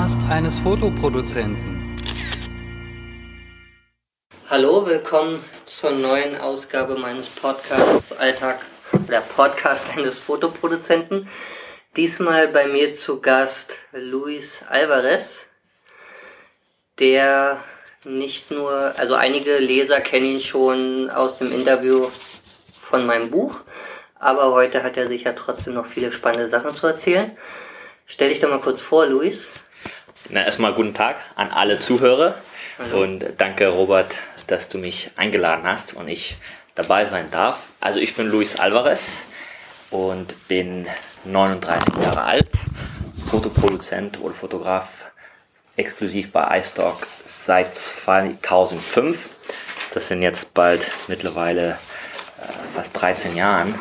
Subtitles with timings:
[0.00, 1.94] Podcast eines Fotoproduzenten.
[4.48, 8.60] Hallo, willkommen zur neuen Ausgabe meines Podcasts Alltag,
[9.10, 11.28] der Podcast eines Fotoproduzenten.
[11.98, 15.40] Diesmal bei mir zu Gast Luis Alvarez,
[16.98, 17.62] der
[18.06, 22.08] nicht nur, also einige Leser kennen ihn schon aus dem Interview
[22.80, 23.60] von meinem Buch,
[24.18, 27.36] aber heute hat er sicher trotzdem noch viele spannende Sachen zu erzählen.
[28.06, 29.50] Stell dich doch mal kurz vor, Luis.
[30.32, 32.36] Na, erstmal guten Tag an alle Zuhörer
[32.78, 33.02] Hallo.
[33.02, 34.16] und danke, Robert,
[34.46, 36.36] dass du mich eingeladen hast und ich
[36.76, 37.70] dabei sein darf.
[37.80, 39.26] Also, ich bin Luis Alvarez
[39.90, 40.86] und bin
[41.24, 42.60] 39 Jahre alt,
[43.12, 45.10] Fotoproduzent oder Fotograf
[45.76, 49.30] exklusiv bei iStock seit 2005.
[49.92, 51.70] Das sind jetzt bald mittlerweile
[52.38, 53.74] äh, fast 13 Jahren.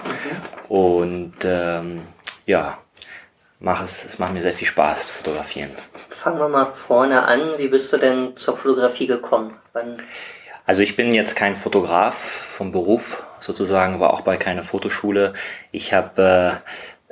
[0.67, 2.01] Und ähm,
[2.47, 2.79] ja,
[3.59, 5.69] mach es, es macht mir sehr viel Spaß zu fotografieren.
[6.19, 7.39] Fangen wir mal vorne an.
[7.57, 9.53] Wie bist du denn zur Fotografie gekommen?
[9.71, 9.95] Wann?
[10.65, 15.31] Also ich bin jetzt kein Fotograf vom Beruf sozusagen, war auch bei keiner Fotoschule.
[15.71, 16.61] Ich habe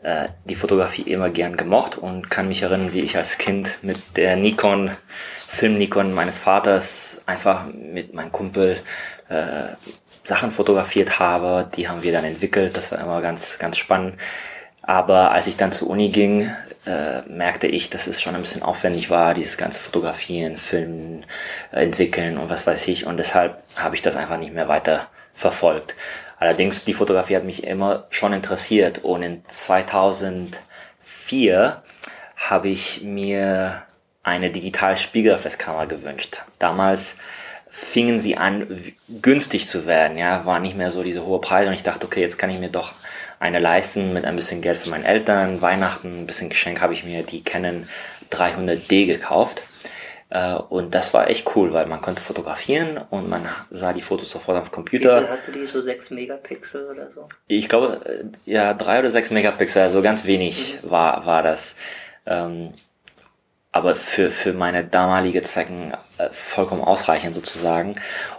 [0.03, 3.79] äh, äh, die Fotografie immer gern gemocht und kann mich erinnern, wie ich als Kind
[3.81, 8.77] mit der Nikon, Film Nikon meines Vaters einfach mit meinem Kumpel
[9.29, 9.67] äh,
[10.21, 11.69] Sachen fotografiert habe.
[11.77, 12.75] Die haben wir dann entwickelt.
[12.75, 14.17] Das war immer ganz, ganz spannend.
[14.87, 16.49] Aber als ich dann zur Uni ging,
[16.85, 21.25] äh, merkte ich, dass es schon ein bisschen aufwendig war, dieses ganze Fotografieren, Filmen,
[21.73, 23.05] äh, entwickeln und was weiß ich.
[23.05, 25.97] Und deshalb habe ich das einfach nicht mehr weiter verfolgt.
[26.39, 29.03] Allerdings, die Fotografie hat mich immer schon interessiert.
[29.03, 31.83] Und in 2004
[32.37, 33.83] habe ich mir
[34.23, 36.43] eine Digital-Spiegelreflexkamera gewünscht.
[36.59, 37.17] Damals
[37.79, 38.65] fingen sie an,
[39.21, 42.21] günstig zu werden, ja, war nicht mehr so diese hohe Preise und ich dachte, okay,
[42.21, 42.93] jetzt kann ich mir doch
[43.39, 47.03] eine leisten mit ein bisschen Geld für meine Eltern, Weihnachten, ein bisschen Geschenk habe ich
[47.03, 47.87] mir die Canon
[48.31, 49.61] 300D gekauft
[50.31, 54.31] äh, und das war echt cool, weil man konnte fotografieren und man sah die Fotos
[54.31, 55.19] sofort auf dem Wie Computer.
[55.19, 55.65] viel hatte die?
[55.67, 57.29] So 6 Megapixel oder so?
[57.47, 61.75] Ich glaube, äh, ja, drei oder sechs Megapixel, also ganz wenig war, war das.
[63.77, 67.93] Aber für, für meine damalige Zwecken äh, vollkommen ausreichend sozusagen.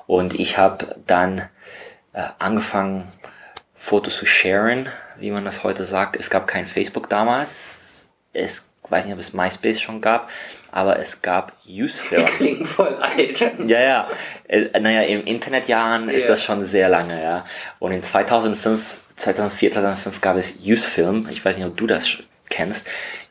[0.09, 1.49] Und ich habe dann
[2.13, 3.07] äh, angefangen,
[3.73, 4.89] Fotos zu sharen,
[5.21, 6.17] wie man das heute sagt.
[6.17, 8.09] Es gab kein Facebook damals.
[8.33, 10.29] Es weiß nicht, ob es MySpace schon gab,
[10.73, 12.27] aber es gab Usefilm.
[12.27, 13.41] Klingt voll alt.
[13.65, 14.09] Ja, ja.
[14.49, 16.31] Äh, naja, im Internetjahren ist Ja.
[16.31, 17.45] das schon sehr lange, ja.
[17.79, 21.29] Und in 2005, 2004, 2005 gab es Usefilm.
[21.31, 22.09] Ich weiß nicht, ob du das
[22.51, 22.87] kennst.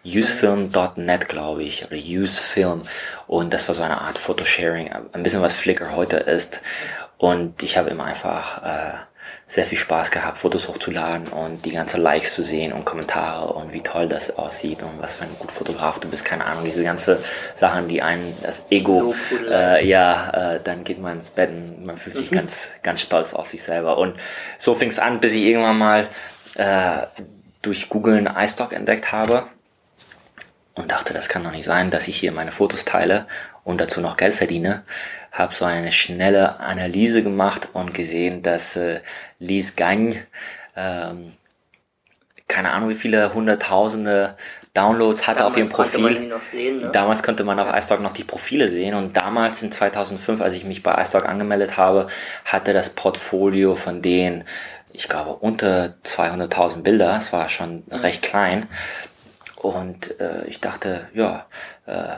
[0.06, 2.82] Usefilm.net, glaube ich, oder Usefilm.
[3.28, 6.62] Und das war so eine Art Photosharing, ein bisschen was Flickr heute ist.
[7.18, 8.94] Und ich habe immer einfach äh,
[9.48, 13.74] sehr viel Spaß gehabt, Fotos hochzuladen und die ganze Likes zu sehen und Kommentare und
[13.74, 16.84] wie toll das aussieht und was für ein gut Fotograf du bist, keine Ahnung, diese
[16.84, 17.20] ganze
[17.56, 19.80] Sachen, die einen das Ego, Lobhudelei.
[19.80, 23.34] äh, ja, äh, dann geht man ins Bett und man fühlt sich ganz, ganz stolz
[23.34, 23.98] auf sich selber.
[23.98, 24.18] Und
[24.58, 26.08] so fing es an, bis ich irgendwann mal
[26.56, 27.08] äh,
[27.62, 29.48] durch Googlen iStock entdeckt habe
[30.76, 33.28] und dachte, das kann doch nicht sein, dass ich hier meine Fotos teile
[33.64, 34.84] und dazu noch Geld verdiene.
[35.32, 39.02] Habe so eine schnelle Analyse gemacht und gesehen, dass äh,
[39.40, 40.24] Lise Gagne
[40.76, 41.34] ähm,
[42.48, 44.36] keine Ahnung, wie viele hunderttausende
[44.74, 46.60] Downloads hatte auf ihrem Damals konnte man Profil.
[46.60, 46.92] sehen, ne?
[46.92, 50.64] Damals konnte man auf iStock noch die Profile sehen und damals in 2005, als ich
[50.64, 52.08] mich bei iStock angemeldet habe,
[52.46, 54.46] hatte das Portfolio von denen,
[54.98, 57.16] ich glaube, unter 200.000 Bilder.
[57.18, 58.68] Es war schon recht klein.
[59.56, 61.46] Und äh, ich dachte, ja,
[61.86, 62.16] äh,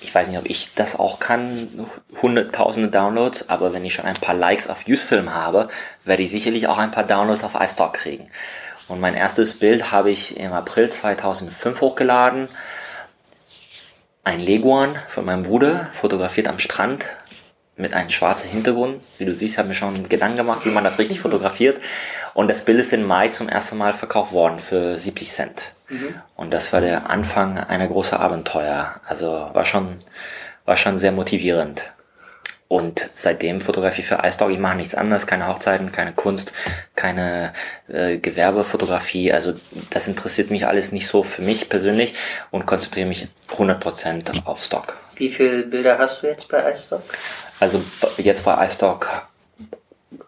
[0.00, 1.68] ich weiß nicht, ob ich das auch kann,
[2.22, 5.66] hunderttausende Downloads, aber wenn ich schon ein paar Likes auf Usefilm habe,
[6.04, 8.30] werde ich sicherlich auch ein paar Downloads auf iStock kriegen.
[8.86, 12.48] Und mein erstes Bild habe ich im April 2005 hochgeladen.
[14.22, 17.06] Ein Leguan von meinem Bruder, fotografiert am Strand
[17.78, 19.00] mit einem schwarzen Hintergrund.
[19.18, 21.80] Wie du siehst, habe mir schon Gedanken gemacht, wie man das richtig fotografiert.
[22.34, 25.72] Und das Bild ist im Mai zum ersten Mal verkauft worden für 70 Cent.
[26.36, 29.00] Und das war der Anfang einer großen Abenteuer.
[29.06, 29.98] Also war schon,
[30.64, 31.84] war schon sehr motivierend.
[32.68, 34.50] Und seitdem fotografiere ich für iStock.
[34.50, 36.52] Ich mache nichts anderes, keine Hochzeiten, keine Kunst,
[36.94, 37.54] keine
[37.88, 39.32] äh, Gewerbefotografie.
[39.32, 39.54] Also
[39.88, 42.14] das interessiert mich alles nicht so für mich persönlich
[42.50, 43.26] und konzentriere mich
[43.56, 44.98] 100% auf Stock.
[45.16, 47.02] Wie viele Bilder hast du jetzt bei iStock?
[47.58, 47.82] Also
[48.18, 49.28] jetzt bei iStock,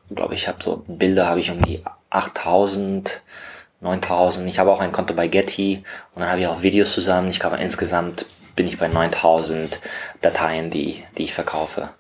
[0.08, 3.20] glaube ich, habe so Bilder habe ich um die 8000,
[3.80, 4.48] 9000.
[4.48, 5.84] Ich habe auch ein Konto bei Getty
[6.14, 7.28] und dann habe ich auch Videos zusammen.
[7.28, 8.24] Ich glaube insgesamt
[8.56, 9.78] bin ich bei 9000
[10.22, 11.90] Dateien, die, die ich verkaufe.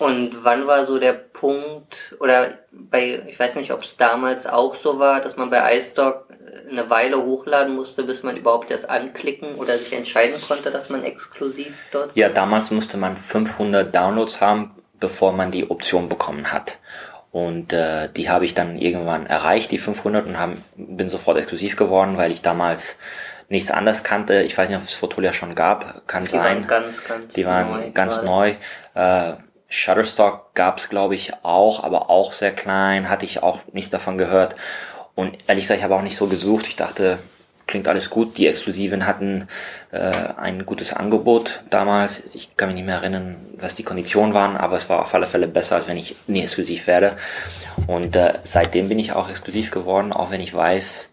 [0.00, 4.74] Und wann war so der Punkt, oder bei, ich weiß nicht, ob es damals auch
[4.74, 6.26] so war, dass man bei iStock
[6.70, 11.04] eine Weile hochladen musste, bis man überhaupt erst anklicken oder sich entscheiden konnte, dass man
[11.04, 12.10] exklusiv dort.
[12.14, 16.78] Ja, damals musste man 500 Downloads haben, bevor man die Option bekommen hat.
[17.30, 21.76] Und äh, die habe ich dann irgendwann erreicht, die 500, und haben, bin sofort exklusiv
[21.76, 22.96] geworden, weil ich damals
[23.48, 24.42] nichts anderes kannte.
[24.42, 26.40] Ich weiß nicht, ob es Fotolia schon gab, kann Die sein.
[26.40, 28.26] waren ganz, ganz die waren neu ganz gerade.
[28.26, 28.54] neu.
[28.94, 29.32] Äh,
[29.74, 34.16] Shutterstock gab es, glaube ich, auch, aber auch sehr klein, hatte ich auch nichts davon
[34.16, 34.54] gehört.
[35.16, 36.68] Und ehrlich gesagt, ich habe auch nicht so gesucht.
[36.68, 37.18] Ich dachte,
[37.66, 38.38] klingt alles gut.
[38.38, 39.48] Die Exklusiven hatten
[39.90, 39.98] äh,
[40.36, 42.22] ein gutes Angebot damals.
[42.34, 45.26] Ich kann mich nicht mehr erinnern, was die Konditionen waren, aber es war auf alle
[45.26, 47.16] Fälle besser, als wenn ich nie exklusiv werde.
[47.88, 51.10] Und äh, seitdem bin ich auch exklusiv geworden, auch wenn ich weiß,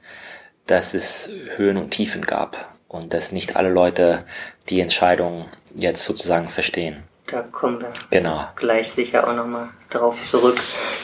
[0.67, 4.23] dass es Höhen und Tiefen gab und dass nicht alle Leute
[4.69, 7.03] die Entscheidung jetzt sozusagen verstehen.
[7.31, 8.45] Da kommen wir Genau.
[8.55, 10.59] gleich sicher auch nochmal drauf zurück.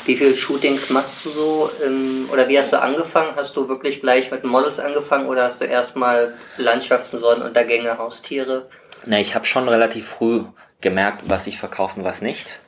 [0.05, 1.71] Wie viele Shootings machst du so?
[1.85, 3.29] Ähm, oder wie hast du angefangen?
[3.35, 8.67] Hast du wirklich gleich mit Models angefangen oder hast du erstmal Landschaften, Sonnenuntergänge, Haustiere?
[9.05, 10.43] Ne, ich habe schon relativ früh
[10.81, 12.59] gemerkt, was ich verkaufe und was nicht.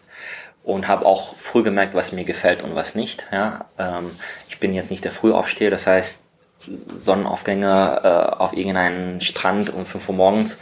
[0.64, 3.26] Und habe auch früh gemerkt, was mir gefällt und was nicht.
[3.32, 4.12] Ja, ähm,
[4.48, 6.22] ich bin jetzt nicht der Frühaufsteher, das heißt,
[6.60, 10.58] Sonnenaufgänge äh, auf irgendeinen Strand um 5 Uhr morgens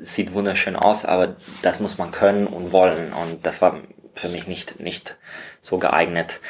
[0.00, 3.12] sieht wunderschön aus, aber das muss man können und wollen.
[3.12, 3.80] Und das war
[4.14, 5.16] für mich nicht, nicht
[5.62, 6.40] so geeignet.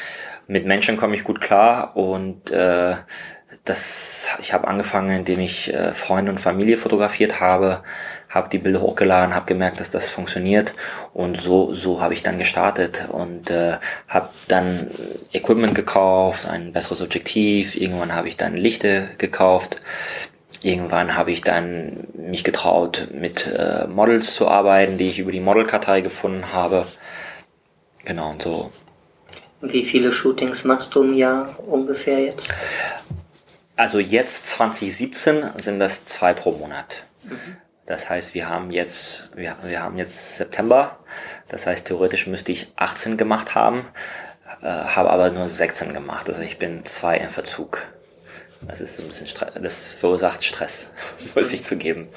[0.47, 2.97] Mit Menschen komme ich gut klar und äh,
[3.65, 7.83] das, ich habe angefangen, indem ich äh, Freunde und Familie fotografiert habe,
[8.31, 10.75] habe die Bilder hochgeladen, habe gemerkt, dass das funktioniert
[11.13, 13.77] und so so habe ich dann gestartet und äh,
[14.09, 14.91] habe dann
[15.33, 17.77] Equipment gekauft, ein besseres Objektiv.
[17.77, 19.83] Irgendwann habe ich dann Lichte gekauft.
[20.63, 25.41] Irgendwann habe ich dann mich getraut, mit äh, Models zu arbeiten, die ich über die
[25.41, 26.87] Modelkartei gefunden habe.
[28.05, 28.73] Genau und so
[29.61, 32.53] Wie viele Shootings machst du im Jahr ungefähr jetzt?
[33.77, 37.05] Also jetzt 2017 sind das zwei pro Monat.
[37.87, 40.99] Das heißt, wir haben jetzt, wir, wir haben jetzt September.
[41.49, 43.87] Das heißt, theoretisch müsste ich 18 gemacht haben,
[44.63, 46.29] äh, habe aber nur 16 gemacht.
[46.29, 47.83] Also ich bin zwei im Verzug.
[48.63, 50.91] Das ist ein bisschen Stress, das verursacht Stress,
[51.35, 52.09] muss ich zugeben.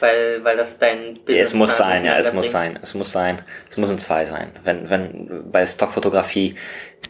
[0.00, 3.42] Weil, weil das dein Business Es muss sein, ja, es muss sein, es muss sein,
[3.70, 4.50] es muss ein zwei sein.
[4.62, 6.54] Wenn, wenn, bei Stockfotografie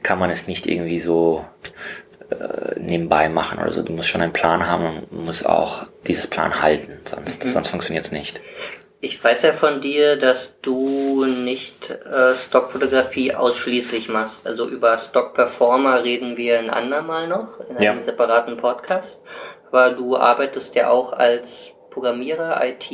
[0.03, 1.45] kann man es nicht irgendwie so
[2.31, 3.83] äh, nebenbei machen oder so.
[3.83, 7.51] Du musst schon einen Plan haben und musst auch dieses Plan halten, sonst, Mhm.
[7.51, 8.41] sonst funktioniert es nicht.
[9.01, 14.47] Ich weiß ja von dir, dass du nicht äh, Stockfotografie ausschließlich machst.
[14.47, 18.01] Also über Stock Performer reden wir ein andermal noch in einem Ja.
[18.01, 19.23] separaten Podcast.
[19.69, 22.91] Aber du arbeitest ja auch als Programmierer, IT,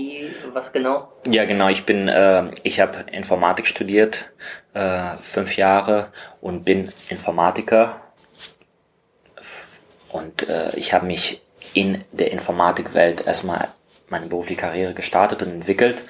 [0.52, 1.12] was genau?
[1.26, 1.68] Ja, genau.
[1.68, 4.30] Ich bin, äh, ich habe Informatik studiert,
[4.74, 8.00] äh, fünf Jahre und bin Informatiker.
[10.12, 11.42] Und äh, ich habe mich
[11.74, 13.68] in der Informatikwelt erstmal
[14.12, 16.04] meine berufliche Karriere gestartet und entwickelt.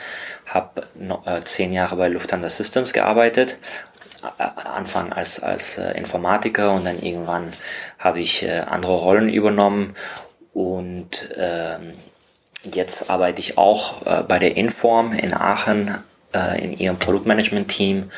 [0.46, 0.82] Habe
[1.24, 3.56] äh, zehn Jahre bei Lufthansa Systems gearbeitet.
[4.38, 7.50] Anfang als, als äh, Informatiker und dann irgendwann
[7.98, 9.94] habe ich äh, andere Rollen übernommen
[10.52, 11.92] und ähm,
[12.64, 15.98] Jetzt arbeite ich auch äh, bei der Inform in Aachen
[16.32, 18.10] äh, in ihrem Produktmanagement-Team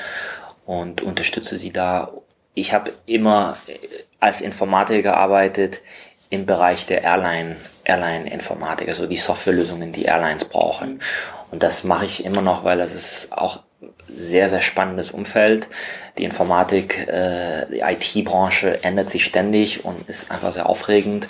[0.66, 2.12] und unterstütze sie da.
[2.52, 3.78] Ich habe immer äh,
[4.20, 5.80] als Informatiker gearbeitet
[6.34, 11.00] im Bereich der Airline, Airline-Informatik, also die Softwarelösungen, die Airlines brauchen.
[11.50, 13.62] Und das mache ich immer noch, weil das ist auch
[14.16, 15.68] sehr, sehr spannendes Umfeld.
[16.18, 21.28] Die Informatik, äh, die IT-Branche ändert sich ständig und ist einfach sehr aufregend.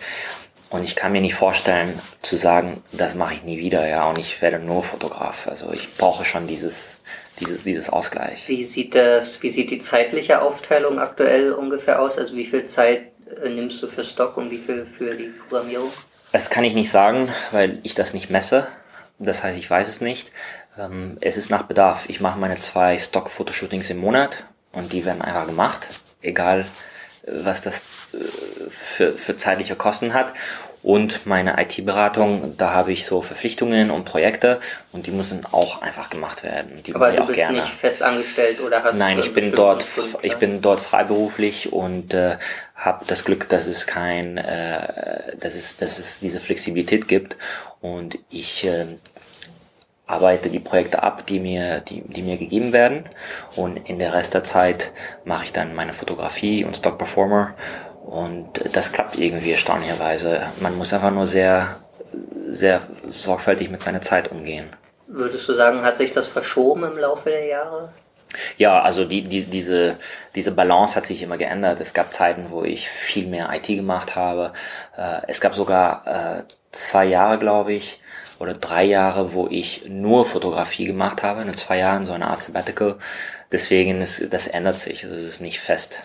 [0.71, 4.19] Und ich kann mir nicht vorstellen, zu sagen, das mache ich nie wieder, ja, und
[4.19, 5.47] ich werde nur Fotograf.
[5.47, 6.97] Also ich brauche schon dieses,
[7.39, 8.49] dieses, dieses Ausgleich.
[8.49, 12.19] Wie sieht das, wie sieht die zeitliche Aufteilung aktuell ungefähr aus?
[12.19, 13.14] Also wie viel Zeit
[13.45, 15.91] nimmst du für Stock und wie viel für die Programmierung?
[16.33, 18.67] Das kann ich nicht sagen, weil ich das nicht messe.
[19.19, 20.33] Das heißt, ich weiß es nicht.
[20.79, 22.09] Ähm, es ist nach Bedarf.
[22.09, 25.89] Ich mache meine zwei Stock-Fotoshootings im Monat und die werden einfach gemacht,
[26.21, 26.65] egal äh,
[27.27, 30.35] was das äh, für, für zeitliche Kosten hat.
[30.85, 34.61] Und meine IT-Beratung, da habe ich so Verpflichtungen und Projekte
[34.93, 36.83] und die müssen auch einfach gemacht werden.
[36.87, 37.61] Die Aber du auch bist gerne.
[37.61, 40.25] nicht fest angestellt oder hast Nein, ich bin dort, Stundenplan?
[40.25, 42.37] ich bin dort freiberuflich und äh,
[42.75, 47.39] habe das Glück, dass es kein, äh, dass es, dass es diese Flexibilität gibt
[47.81, 48.99] und ich äh,
[50.07, 53.05] arbeite die Projekte ab, die mir, die, die mir gegeben werden
[53.57, 54.93] und in der Rest der Zeit
[55.25, 57.55] mache ich dann meine Fotografie und Stock Performer
[58.05, 60.43] und das klappt irgendwie erstaunlicherweise.
[60.61, 61.81] Man muss einfach nur sehr,
[62.51, 64.67] sehr sorgfältig mit seiner Zeit umgehen.
[65.07, 67.89] Würdest du sagen, hat sich das verschoben im Laufe der Jahre?
[68.57, 69.97] Ja, also die, die, diese,
[70.35, 71.81] diese Balance hat sich immer geändert.
[71.81, 74.53] Es gab Zeiten, wo ich viel mehr IT gemacht habe.
[74.97, 76.43] Äh, es gab sogar äh,
[76.73, 78.01] zwei Jahre, glaube ich,
[78.39, 81.43] oder drei Jahre, wo ich nur Fotografie gemacht habe.
[81.43, 82.97] In zwei Jahren so eine Art Sabbatical.
[83.53, 85.05] Deswegen ist das ändert sich.
[85.05, 86.01] Also es ist nicht fest.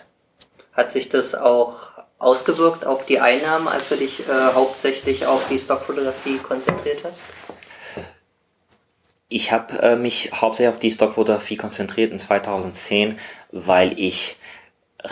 [0.72, 1.89] Hat sich das auch
[2.20, 7.18] ausgewirkt auf die Einnahmen, als du dich äh, hauptsächlich auf die Stockfotografie konzentriert hast?
[9.28, 13.18] Ich habe äh, mich hauptsächlich auf die Stockfotografie konzentriert in 2010,
[13.50, 14.36] weil ich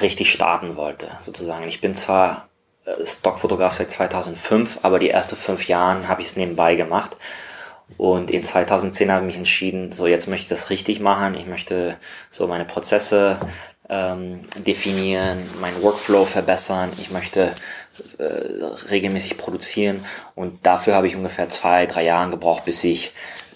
[0.00, 1.66] richtig starten wollte, sozusagen.
[1.66, 2.48] Ich bin zwar
[2.84, 7.16] äh, Stockfotograf seit 2005, aber die ersten fünf Jahren habe ich es nebenbei gemacht.
[7.96, 11.34] Und in 2010 habe ich mich entschieden, so jetzt möchte ich das richtig machen.
[11.34, 11.96] Ich möchte
[12.30, 13.38] so meine Prozesse
[13.88, 16.92] ähm, definieren, meinen Workflow verbessern.
[16.98, 17.54] Ich möchte
[18.18, 18.24] äh,
[18.90, 20.04] regelmäßig produzieren.
[20.34, 23.12] Und dafür habe ich ungefähr zwei, drei Jahre gebraucht, bis ich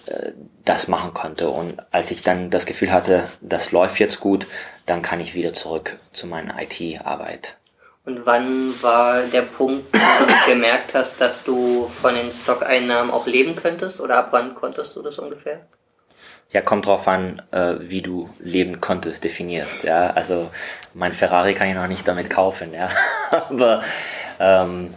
[0.06, 0.32] äh,
[0.64, 1.50] das machen konnte.
[1.50, 4.46] Und als ich dann das Gefühl hatte, das läuft jetzt gut,
[4.86, 7.56] dann kann ich wieder zurück zu meiner IT-Arbeit.
[8.04, 13.26] Und wann war der Punkt, wo du gemerkt hast, dass du von den Stockeinnahmen auch
[13.26, 14.00] leben könntest?
[14.00, 15.60] Oder ab wann konntest du das ungefähr?
[16.52, 19.84] Ja, kommt drauf an, äh, wie du leben konntest, definierst.
[19.84, 20.50] Ja, also
[20.92, 22.74] mein Ferrari kann ich noch nicht damit kaufen.
[22.74, 22.90] Ja,
[23.30, 23.82] aber
[24.38, 24.94] ähm,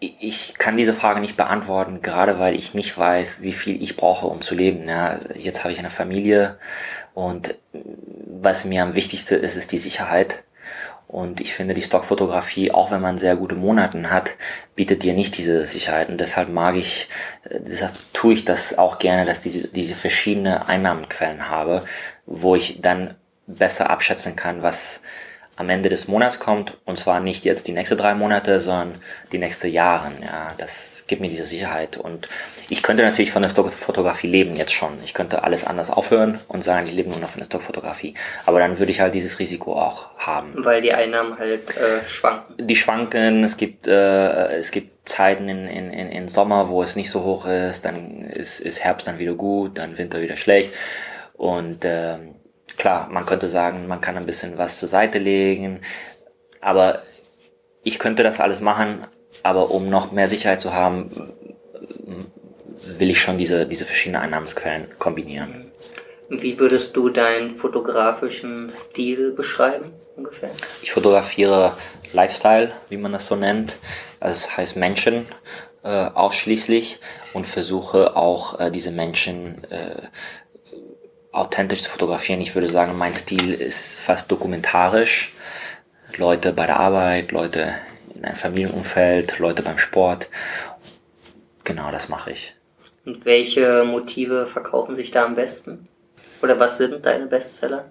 [0.00, 4.26] ich kann diese Frage nicht beantworten, gerade weil ich nicht weiß, wie viel ich brauche,
[4.26, 4.88] um zu leben.
[4.88, 6.58] Ja, jetzt habe ich eine Familie
[7.12, 10.42] und was mir am wichtigsten ist, ist die Sicherheit.
[11.10, 14.36] Und ich finde, die Stockfotografie, auch wenn man sehr gute Monate hat,
[14.76, 16.08] bietet dir nicht diese Sicherheit.
[16.08, 17.08] Und deshalb mag ich,
[17.48, 21.82] äh, deshalb tue ich das auch gerne, dass diese, diese verschiedene Einnahmenquellen habe,
[22.26, 23.16] wo ich dann
[23.48, 25.02] besser abschätzen kann, was
[25.60, 28.94] am Ende des Monats kommt und zwar nicht jetzt die nächsten drei Monate, sondern
[29.30, 30.10] die nächsten Jahre.
[30.22, 32.30] Ja, das gibt mir diese Sicherheit und
[32.70, 34.98] ich könnte natürlich von der Stockfotografie leben jetzt schon.
[35.04, 38.14] Ich könnte alles anders aufhören und sagen, ich lebe nur noch von der Stockfotografie.
[38.46, 40.52] Aber dann würde ich halt dieses Risiko auch haben.
[40.54, 42.66] Weil die Einnahmen halt äh, schwanken.
[42.66, 43.44] Die schwanken.
[43.44, 47.22] Es gibt äh, es gibt Zeiten in, in, in, in Sommer, wo es nicht so
[47.22, 47.84] hoch ist.
[47.84, 50.72] Dann ist, ist Herbst dann wieder gut, dann Winter wieder schlecht
[51.34, 52.18] und äh,
[52.80, 55.82] Klar, man könnte sagen, man kann ein bisschen was zur Seite legen,
[56.62, 57.02] aber
[57.82, 59.06] ich könnte das alles machen,
[59.42, 61.10] aber um noch mehr Sicherheit zu haben,
[62.96, 65.70] will ich schon diese, diese verschiedenen Einnahmensquellen kombinieren.
[66.30, 70.48] Wie würdest du deinen fotografischen Stil beschreiben ungefähr?
[70.80, 71.76] Ich fotografiere
[72.14, 73.76] Lifestyle, wie man das so nennt.
[74.20, 75.26] Also das heißt Menschen
[75.82, 76.98] äh, ausschließlich
[77.34, 80.00] und versuche auch äh, diese Menschen äh,
[81.32, 82.40] authentisch zu fotografieren.
[82.40, 85.32] Ich würde sagen, mein Stil ist fast dokumentarisch.
[86.16, 87.74] Leute bei der Arbeit, Leute
[88.14, 90.28] in einem Familienumfeld, Leute beim Sport.
[91.64, 92.54] Genau, das mache ich.
[93.04, 95.88] Und welche Motive verkaufen sich da am besten?
[96.42, 97.90] Oder was sind deine Bestseller?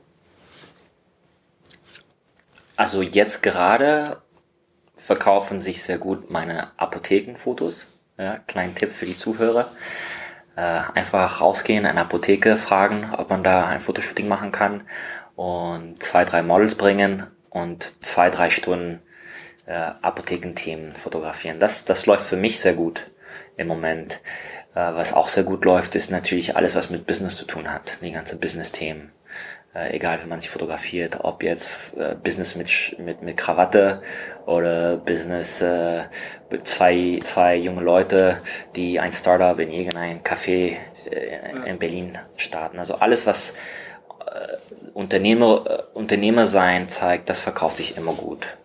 [2.75, 4.21] Also jetzt gerade
[4.95, 7.87] verkaufen sich sehr gut meine Apothekenfotos.
[8.17, 9.71] Ja, kleinen Tipp für die Zuhörer
[10.59, 14.83] einfach rausgehen, in eine Apotheke fragen, ob man da ein Fotoshooting machen kann
[15.35, 19.01] und zwei, drei Models bringen und zwei, drei Stunden
[19.65, 21.59] äh, Apothekenthemen fotografieren.
[21.59, 23.11] Das, das läuft für mich sehr gut
[23.55, 24.21] im Moment.
[24.73, 27.97] Äh, was auch sehr gut läuft, ist natürlich alles, was mit Business zu tun hat,
[28.01, 29.11] die ganze Business-Themen
[29.73, 34.01] äh, egal wie man sich fotografiert, ob jetzt äh, Business mit, mit, mit Krawatte
[34.45, 36.03] oder Business äh,
[36.49, 38.41] mit zwei, zwei junge Leute,
[38.75, 40.75] die ein Startup in irgendein Café
[41.09, 42.79] äh, in Berlin starten.
[42.79, 43.53] Also alles, was
[44.25, 44.57] äh,
[44.93, 48.58] Unternehmer, Unternehmer sein zeigt, das verkauft sich immer gut.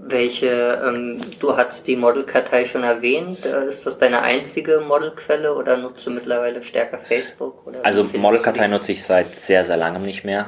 [0.00, 3.44] Welche, ähm, du hast die Modelkartei schon erwähnt.
[3.44, 7.66] Äh, ist das deine einzige Modelquelle oder nutzt du mittlerweile stärker Facebook?
[7.66, 10.46] Oder also Modelkartei nutze ich seit sehr, sehr langem nicht mehr.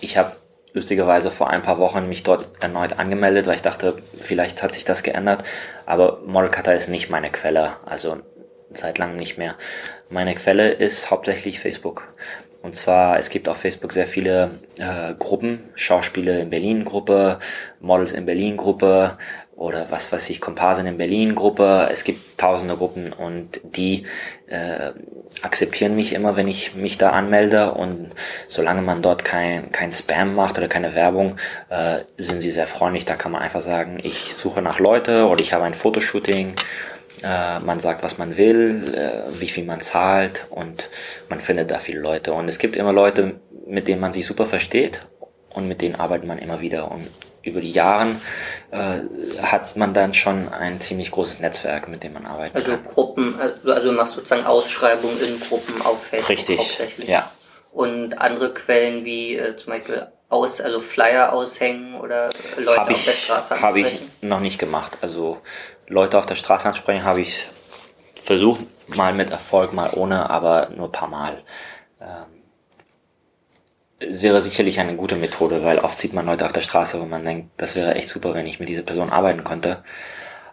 [0.00, 0.32] Ich habe
[0.72, 4.84] lustigerweise vor ein paar Wochen mich dort erneut angemeldet, weil ich dachte, vielleicht hat sich
[4.84, 5.44] das geändert.
[5.84, 8.18] Aber Modelkartei ist nicht meine Quelle, also
[8.72, 9.56] seit langem nicht mehr.
[10.08, 12.04] Meine Quelle ist hauptsächlich Facebook.
[12.62, 17.40] Und zwar, es gibt auf Facebook sehr viele äh, Gruppen, Schauspieler in Berlin Gruppe,
[17.80, 19.18] Models in Berlin Gruppe
[19.56, 21.88] oder was weiß ich, Komparsen in Berlin Gruppe.
[21.92, 24.06] Es gibt tausende Gruppen und die
[24.46, 24.92] äh,
[25.42, 28.10] akzeptieren mich immer, wenn ich mich da anmelde und
[28.46, 31.34] solange man dort kein, kein Spam macht oder keine Werbung,
[31.68, 33.04] äh, sind sie sehr freundlich.
[33.04, 36.54] Da kann man einfach sagen, ich suche nach Leute oder ich habe ein Fotoshooting
[37.24, 40.88] äh, man sagt, was man will, äh, wie viel man zahlt und
[41.28, 42.32] man findet da viele Leute.
[42.32, 45.00] Und es gibt immer Leute, mit denen man sich super versteht
[45.50, 46.90] und mit denen arbeitet man immer wieder.
[46.90, 47.08] Und
[47.42, 48.16] über die Jahre
[48.70, 49.00] äh,
[49.42, 52.56] hat man dann schon ein ziemlich großes Netzwerk, mit dem man arbeitet.
[52.56, 52.84] Also kann.
[52.84, 57.08] Gruppen, also, also machst sozusagen Ausschreibungen in Gruppen auf Facebook Richtig, hauptsächlich.
[57.08, 57.30] ja.
[57.72, 63.04] Und andere Quellen wie äh, zum Beispiel aus, also Flyer aushängen oder Leute hab auf
[63.04, 63.62] der Straße ansprechen?
[63.62, 64.98] Habe ich noch nicht gemacht.
[65.02, 65.40] Also
[65.92, 67.48] Leute auf der Straße ansprechen habe ich
[68.14, 68.64] versucht,
[68.96, 71.42] mal mit Erfolg, mal ohne, aber nur ein paar Mal.
[72.00, 72.42] Ähm,
[73.98, 77.04] es wäre sicherlich eine gute Methode, weil oft sieht man Leute auf der Straße, wo
[77.04, 79.84] man denkt, das wäre echt super, wenn ich mit dieser Person arbeiten könnte.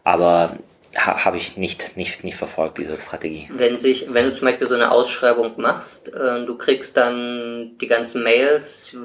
[0.03, 0.58] Aber
[0.96, 3.50] ha, habe ich nicht, nicht, nicht verfolgt, diese Strategie.
[3.51, 7.88] Wenn sich, wenn du zum Beispiel so eine Ausschreibung machst, äh, du kriegst dann die
[7.88, 8.96] ganzen Mails,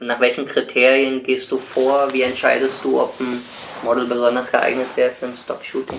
[0.00, 2.12] nach welchen Kriterien gehst du vor?
[2.12, 3.42] Wie entscheidest du, ob ein
[3.82, 5.98] Model besonders geeignet wäre für ein Stock-Shooting?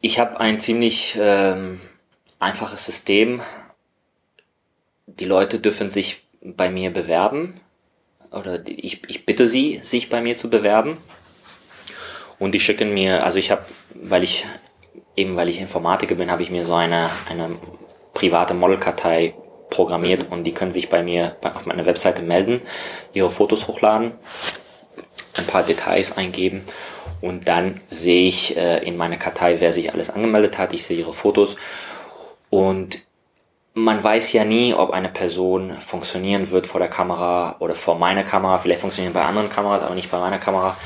[0.00, 1.80] Ich habe ein ziemlich ähm,
[2.38, 3.40] einfaches System.
[5.06, 7.60] Die Leute dürfen sich bei mir bewerben
[8.30, 10.98] oder ich, ich bitte sie, sich bei mir zu bewerben.
[12.38, 14.44] Und die schicken mir, also ich habe, weil ich
[15.16, 17.56] eben weil ich Informatiker bin, habe ich mir so eine, eine
[18.12, 19.34] private Modelkartei
[19.70, 20.32] programmiert mhm.
[20.32, 22.60] und die können sich bei mir auf meiner Webseite melden,
[23.12, 24.12] ihre Fotos hochladen,
[25.38, 26.62] ein paar Details eingeben
[27.20, 30.72] und dann sehe ich äh, in meiner Kartei, wer sich alles angemeldet hat.
[30.72, 31.56] Ich sehe ihre Fotos
[32.50, 33.04] und
[33.74, 38.22] man weiß ja nie, ob eine Person funktionieren wird vor der Kamera oder vor meiner
[38.22, 38.58] Kamera.
[38.58, 40.76] Vielleicht funktionieren bei anderen Kameras, aber nicht bei meiner Kamera.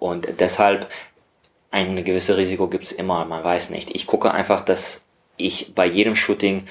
[0.00, 0.88] Und deshalb
[1.70, 3.94] ein gewisses Risiko gibt es immer, man weiß nicht.
[3.94, 5.04] Ich gucke einfach, dass
[5.36, 6.64] ich bei jedem Shooting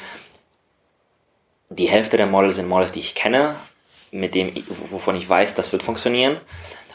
[1.70, 3.56] die Hälfte der Models sind Models, die ich kenne,
[4.12, 6.38] mit dem, wovon ich weiß, das wird funktionieren.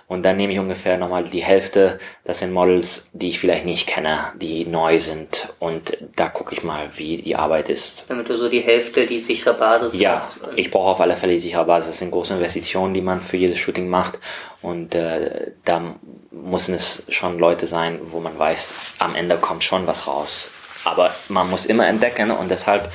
[0.09, 3.89] Und dann nehme ich ungefähr nochmal die Hälfte, das sind Models, die ich vielleicht nicht
[3.89, 5.49] kenne, die neu sind.
[5.59, 8.05] Und da gucke ich mal, wie die Arbeit ist.
[8.09, 10.39] Damit du so die Hälfte, die sichere Basis ja, hast.
[10.41, 11.91] Ja, ich brauche auf alle Fälle die sichere Basis.
[11.91, 14.21] Das sind große Investitionen, die man für jedes Shooting macht.
[14.63, 15.97] Und äh, da
[16.31, 20.51] müssen es schon Leute sein, wo man weiß, am Ende kommt schon was raus.
[20.85, 22.93] Aber man muss immer entdecken und deshalb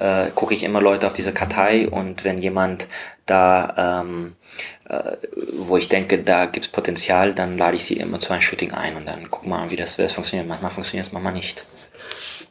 [0.00, 2.86] äh, gucke ich immer Leute auf diese Kartei und wenn jemand
[3.26, 4.36] da, ähm,
[4.88, 5.16] äh,
[5.52, 8.96] wo ich denke, da gibt's Potenzial, dann lade ich sie immer zu einem Shooting ein
[8.96, 10.48] und dann guck mal, wie das, wie das funktioniert.
[10.48, 11.64] Manchmal funktioniert es, manchmal nicht.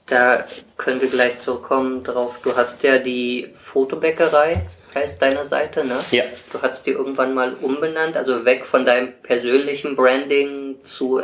[0.06, 0.46] Da
[0.78, 2.40] können wir gleich zurückkommen drauf.
[2.44, 4.62] Du hast ja die Fotobäckerei,
[4.94, 6.00] heißt deine Seite, ne?
[6.12, 6.26] Ja.
[6.52, 11.22] Du hast die irgendwann mal umbenannt, also weg von deinem persönlichen Branding zu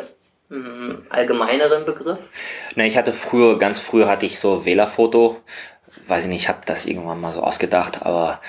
[0.50, 2.30] mm, allgemeineren Begriff?
[2.76, 5.42] Ne, ich hatte früher, ganz früher hatte ich so Wählerfoto.
[6.08, 8.40] Weiß ich nicht, ich habe das irgendwann mal so ausgedacht, aber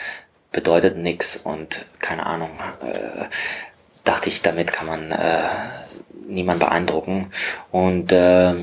[0.53, 2.51] bedeutet nix und keine Ahnung.
[2.83, 3.25] Äh,
[4.05, 5.43] dachte ich, damit kann man äh,
[6.27, 7.31] niemand beeindrucken.
[7.71, 8.55] Und äh,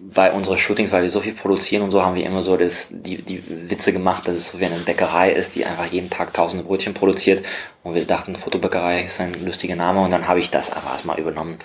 [0.00, 2.88] bei unseren Shootings, weil wir so viel produzieren und so, haben wir immer so das,
[2.90, 6.32] die, die Witze gemacht, dass es so wie eine Bäckerei ist, die einfach jeden Tag
[6.34, 7.44] tausende Brötchen produziert.
[7.82, 11.18] Und wir dachten, Fotobäckerei ist ein lustiger Name und dann habe ich das einfach erstmal
[11.18, 11.58] übernommen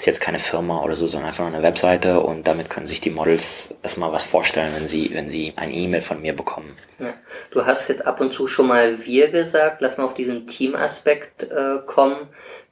[0.00, 3.10] ist jetzt keine Firma oder so, sondern einfach eine Webseite und damit können sich die
[3.10, 6.74] Models erstmal was vorstellen, wenn sie, wenn sie ein E-Mail von mir bekommen.
[6.98, 7.12] Ja.
[7.50, 11.42] Du hast jetzt ab und zu schon mal wir gesagt, lass mal auf diesen Teamaspekt
[11.42, 12.16] äh, kommen.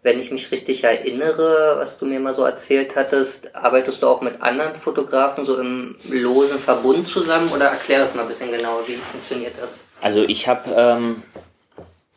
[0.03, 4.23] Wenn ich mich richtig erinnere, was du mir mal so erzählt hattest, arbeitest du auch
[4.23, 8.89] mit anderen Fotografen so im losen Verbund zusammen oder erklär das mal ein bisschen genauer,
[8.89, 9.85] wie funktioniert das?
[10.01, 11.23] Also ich habe ähm,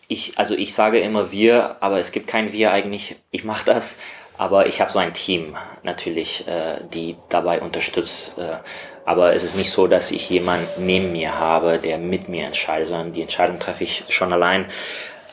[0.08, 3.16] ich, also ich sage immer wir, aber es gibt kein wir eigentlich.
[3.32, 3.98] Ich mache das,
[4.38, 8.38] aber ich habe so ein Team natürlich, äh, die dabei unterstützt.
[8.38, 8.58] Äh,
[9.06, 12.88] aber es ist nicht so, dass ich jemanden neben mir habe, der mit mir entscheidet,
[12.88, 14.66] sondern die Entscheidung treffe ich schon allein.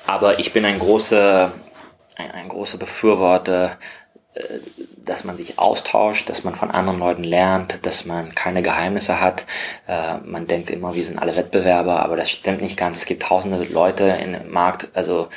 [0.06, 1.52] Aber ich bin ein großer,
[2.16, 3.76] ein, ein großer Befürworter,
[4.34, 4.42] äh,
[5.04, 9.46] dass man sich austauscht, dass man von anderen Leuten lernt, dass man keine Geheimnisse hat.
[9.86, 12.98] Äh, man denkt immer, wir sind alle Wettbewerber, aber das stimmt nicht ganz.
[12.98, 15.28] Es gibt tausende Leute im Markt, also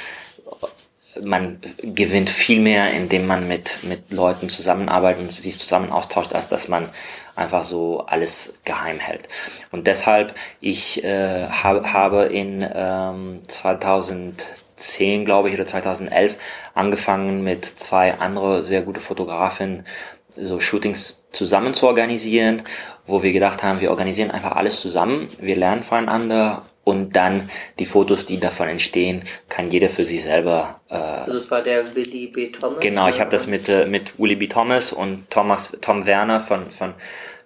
[1.24, 6.48] man gewinnt viel mehr, indem man mit, mit Leuten zusammenarbeitet und sich zusammen austauscht, als
[6.48, 6.90] dass man
[7.36, 9.28] einfach so alles geheim hält.
[9.72, 16.38] Und deshalb, ich äh, hab, habe in ähm, 2010, glaube ich, oder 2011
[16.74, 19.86] angefangen mit zwei andere sehr gute Fotografen
[20.30, 22.64] so Shootings zusammen zu organisieren,
[23.06, 27.86] wo wir gedacht haben, wir organisieren einfach alles zusammen, wir lernen voneinander und dann die
[27.86, 30.82] Fotos, die davon entstehen, kann jeder für sich selber.
[30.90, 32.52] Äh, also es war der Willy B.
[32.52, 32.80] Thomas.
[32.80, 34.48] Genau, ich habe das mit äh, mit Willy B.
[34.48, 36.94] Thomas und Thomas Tom Werner von von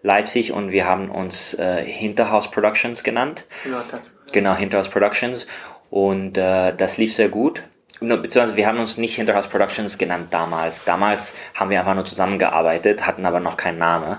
[0.03, 3.45] Leipzig und wir haben uns äh, Hinterhouse Productions genannt.
[3.63, 4.13] Genau, das.
[4.31, 5.47] Genau, Hinterhouse Productions
[5.89, 7.63] und äh, das lief sehr gut.
[7.99, 10.83] Beziehungsweise wir haben uns nicht Hinterhouse Productions genannt damals.
[10.83, 14.17] Damals haben wir einfach nur zusammengearbeitet, hatten aber noch keinen Namen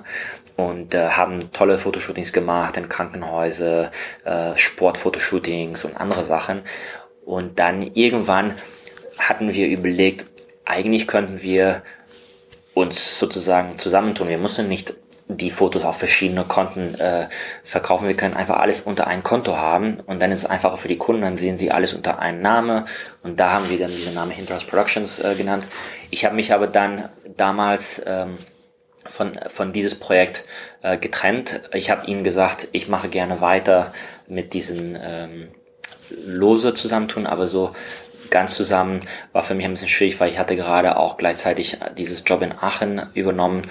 [0.57, 3.91] und äh, haben tolle Fotoshootings gemacht in Krankenhäuser,
[4.25, 6.63] äh, Sportfotoshootings und andere Sachen.
[7.25, 8.55] Und dann irgendwann
[9.19, 10.25] hatten wir überlegt,
[10.65, 11.83] eigentlich könnten wir
[12.73, 14.29] uns sozusagen zusammentun.
[14.29, 14.95] Wir mussten nicht
[15.29, 17.29] die Fotos auf verschiedene Konten äh,
[17.63, 18.07] verkaufen.
[18.07, 20.99] Wir können einfach alles unter ein Konto haben und dann ist es einfacher für die
[20.99, 22.85] Kunden, dann sehen sie alles unter einen Name
[23.23, 25.67] und da haben wir dann diesen Namen Hinters Productions äh, genannt.
[26.11, 28.37] Ich habe mich aber dann damals ähm,
[29.05, 30.45] von, von dieses Projekt
[30.83, 31.61] äh, getrennt.
[31.73, 33.93] Ich habe ihnen gesagt, ich mache gerne weiter
[34.29, 35.49] mit diesen ähm,
[36.25, 37.73] Lose zusammentun, aber so
[38.31, 42.23] ganz zusammen war für mich ein bisschen schwierig, weil ich hatte gerade auch gleichzeitig dieses
[42.27, 43.63] Job in Aachen übernommen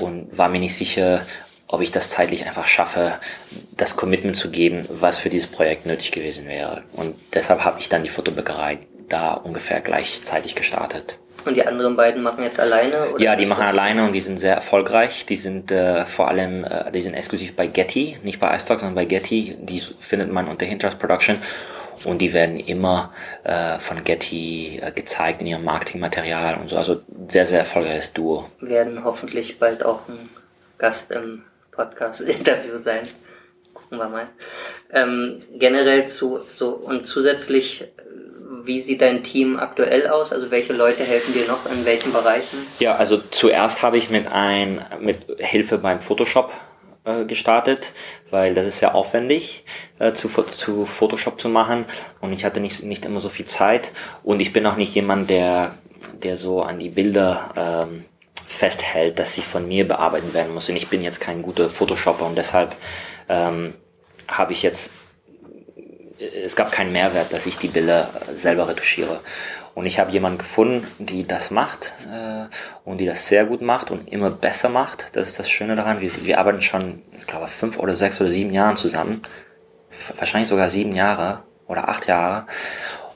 [0.00, 1.20] und war mir nicht sicher,
[1.66, 3.18] ob ich das zeitlich einfach schaffe,
[3.76, 6.82] das Commitment zu geben, was für dieses Projekt nötig gewesen wäre.
[6.94, 11.18] Und deshalb habe ich dann die Fotobäckerei da ungefähr gleichzeitig gestartet.
[11.44, 13.10] Und die anderen beiden machen jetzt alleine?
[13.10, 15.26] Oder ja, die machen alleine und die sind sehr erfolgreich.
[15.26, 18.94] Die sind äh, vor allem, äh, die sind exklusiv bei Getty, nicht bei iStock, sondern
[18.94, 19.56] bei Getty.
[19.60, 21.38] Die findet man unter Hinters Production
[22.04, 23.12] und die werden immer
[23.44, 26.76] äh, von Getty äh, gezeigt in ihrem Marketingmaterial und so.
[26.76, 28.46] Also sehr, sehr erfolgreiches Duo.
[28.60, 30.28] Werden hoffentlich bald auch ein
[30.78, 33.02] Gast im Podcast-Interview sein.
[33.74, 34.28] Gucken wir mal.
[34.92, 37.88] Ähm, generell zu so und zusätzlich
[38.64, 40.32] wie sieht dein Team aktuell aus?
[40.32, 42.66] Also welche Leute helfen dir noch in welchen Bereichen?
[42.78, 46.52] Ja, also zuerst habe ich mit ein mit Hilfe beim Photoshop
[47.04, 47.92] äh, gestartet,
[48.30, 49.64] weil das ist sehr aufwendig
[49.98, 51.86] äh, zu, zu Photoshop zu machen
[52.20, 55.30] und ich hatte nicht, nicht immer so viel Zeit und ich bin auch nicht jemand,
[55.30, 55.74] der,
[56.22, 58.04] der so an die Bilder ähm,
[58.46, 60.76] festhält, dass sie von mir bearbeitet werden müssen.
[60.76, 62.76] Ich bin jetzt kein guter Photoshopper und deshalb
[63.28, 63.74] ähm,
[64.28, 64.92] habe ich jetzt
[66.44, 69.20] es gab keinen Mehrwert, dass ich die Bilder selber retuschiere.
[69.80, 72.44] Und ich habe jemanden gefunden, die das macht äh,
[72.84, 75.16] und die das sehr gut macht und immer besser macht.
[75.16, 76.02] Das ist das Schöne daran.
[76.02, 79.22] Wir, wir arbeiten schon, ich glaube, fünf oder sechs oder sieben Jahren zusammen.
[80.18, 82.44] Wahrscheinlich sogar sieben Jahre oder acht Jahre.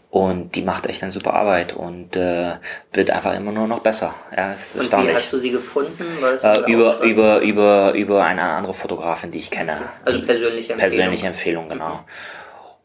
[0.09, 2.53] Und die macht echt eine super Arbeit und äh,
[2.95, 4.15] wird einfach immer nur noch besser.
[4.35, 5.13] Ja, ist und erstaunlich.
[5.13, 6.07] Wie hast du sie gefunden?
[6.43, 9.83] Äh, über, über, über, über eine andere Fotografin, die ich kenne.
[10.03, 10.79] Also persönliche Empfehlung.
[10.79, 11.91] Persönliche Empfehlung, genau.
[11.91, 12.44] Mhm.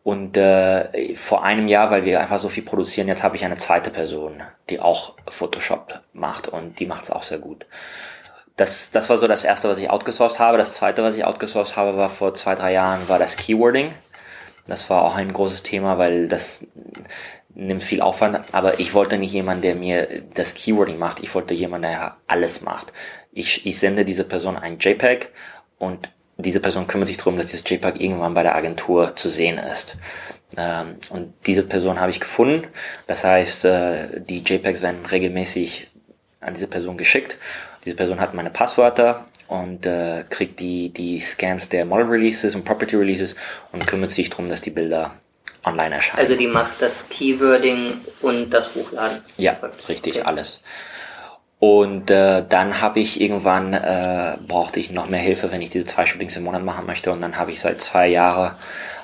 [0.10, 3.58] Und äh, vor einem Jahr, weil wir einfach so viel produzieren, jetzt habe ich eine
[3.58, 7.68] zweite Person, die auch Photoshop macht und die macht es auch sehr gut.
[8.56, 10.58] Das, das war so das erste, was ich outgesourced habe.
[10.58, 13.94] Das zweite, was ich outgesourced habe, war vor zwei, drei Jahren, war das Keywording.
[14.66, 16.66] Das war auch ein großes Thema, weil das
[17.54, 18.40] nimmt viel Aufwand.
[18.52, 21.20] Aber ich wollte nicht jemanden, der mir das Keywording macht.
[21.20, 22.94] Ich wollte jemanden, der alles macht.
[23.32, 25.30] Ich, ich sende diese Person ein JPEG
[25.78, 29.58] und diese Person kümmert sich darum, dass dieses JPEG irgendwann bei der Agentur zu sehen
[29.58, 29.98] ist.
[30.58, 32.68] Ähm, und diese Person habe ich gefunden.
[33.08, 35.90] Das heißt, äh, die JPEGs werden regelmäßig
[36.40, 37.38] an diese Person geschickt.
[37.86, 42.64] Diese Person hat meine Passwörter und äh, kriegt die, die Scans der Model Releases und
[42.64, 43.36] Property Releases
[43.72, 45.12] und kümmert sich darum, dass die Bilder
[45.66, 46.20] online erscheinen.
[46.20, 49.20] Also die macht das Keywording und das Hochladen.
[49.38, 50.26] Ja, richtig, okay.
[50.26, 50.62] alles.
[51.60, 55.84] Und äh, dann habe ich irgendwann, äh, brauchte ich noch mehr Hilfe, wenn ich diese
[55.84, 57.12] zwei Shootings im Monat machen möchte.
[57.12, 58.56] Und dann habe ich seit zwei Jahren,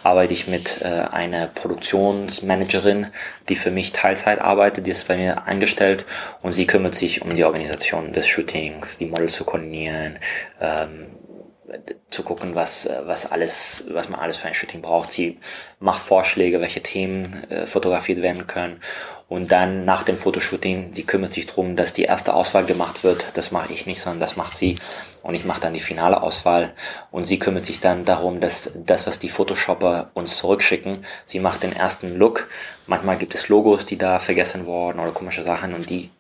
[0.04, 3.08] arbeite ich mit äh, einer Produktionsmanagerin,
[3.50, 6.06] die für mich Teilzeit arbeitet, die ist bei mir eingestellt
[6.44, 10.18] und sie kümmert sich um die Organisation des Shootings, die Models zu koordinieren,
[10.62, 11.08] ähm,
[12.10, 15.12] zu gucken, was, was alles, was man alles für ein Shooting braucht.
[15.12, 15.38] Sie
[15.80, 18.80] macht Vorschläge, welche Themen äh, fotografiert werden können.
[19.28, 23.26] Und dann nach dem Fotoshooting, sie kümmert sich drum, dass die erste Auswahl gemacht wird.
[23.34, 24.76] Das mache ich nicht, sondern das macht sie.
[25.24, 26.74] Und ich mache dann die finale Auswahl.
[27.12, 31.64] Und sie kümmert sich dann darum, dass das, was die Photoshopper uns zurückschicken, sie macht
[31.64, 32.48] den ersten Look.
[32.86, 36.12] Manchmal gibt es Logos, die da vergessen wurden oder komische Sachen und die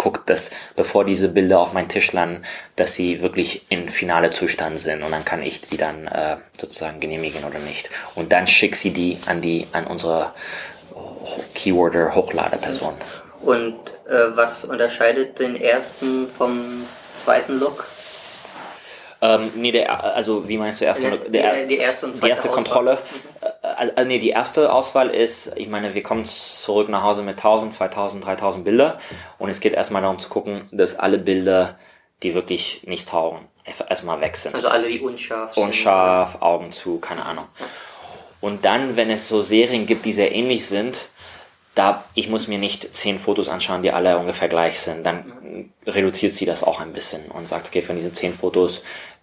[0.00, 2.42] guckt, dass bevor diese Bilder auf meinen Tisch landen,
[2.74, 7.00] dass sie wirklich in finale Zustand sind und dann kann ich sie dann äh, sozusagen
[7.00, 7.90] genehmigen oder nicht.
[8.14, 10.32] Und dann schick sie die an die an unsere
[11.54, 12.94] Keyworder Hochladeperson.
[13.42, 13.74] Und
[14.08, 17.86] äh, was unterscheidet den ersten vom zweiten Look?
[19.22, 22.30] Ähm, nee, der, also wie meinst du erste, der, der, die erste und zweite die
[22.30, 22.92] erste Kontrolle?
[22.92, 23.39] Also,
[23.80, 27.72] also, nee, die erste Auswahl ist, ich meine, wir kommen zurück nach Hause mit 1000,
[27.72, 28.98] 2000, 3000 Bilder
[29.38, 31.78] und es geht erstmal darum zu gucken, dass alle Bilder,
[32.22, 34.54] die wirklich nicht taugen, erstmal weg sind.
[34.54, 35.62] Also alle, die unscharf sind.
[35.62, 37.46] Unscharf, Augen zu, keine Ahnung.
[38.42, 41.00] Und dann, wenn es so Serien gibt, die sehr ähnlich sind,
[41.74, 45.04] da ich muss mir nicht zehn Fotos anschauen, die alle ungefähr gleich sind.
[45.06, 48.82] Dann reduziert sie das auch ein bisschen und sagt, okay, von diesen zehn Fotos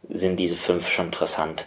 [0.09, 1.65] sind diese fünf schon interessant.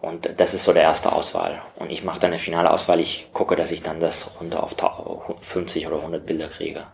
[0.00, 1.60] Und das ist so der erste Auswahl.
[1.76, 3.00] Und ich mache dann eine finale Auswahl.
[3.00, 4.74] Ich gucke, dass ich dann das runter auf
[5.40, 6.84] 50 oder 100 Bilder kriege.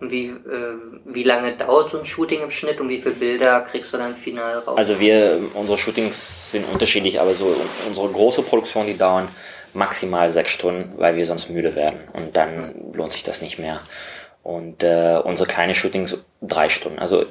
[0.00, 0.74] Wie, äh,
[1.06, 4.14] wie lange dauert so ein Shooting im Schnitt und wie viele Bilder kriegst du dann
[4.14, 4.76] final raus?
[4.76, 7.54] Also wir, unsere Shootings sind unterschiedlich, aber so
[7.86, 9.28] unsere große Produktion, die dauern
[9.72, 13.80] maximal sechs Stunden, weil wir sonst müde werden und dann lohnt sich das nicht mehr.
[14.42, 16.98] Und äh, unsere kleinen Shootings drei Stunden.
[16.98, 17.24] Also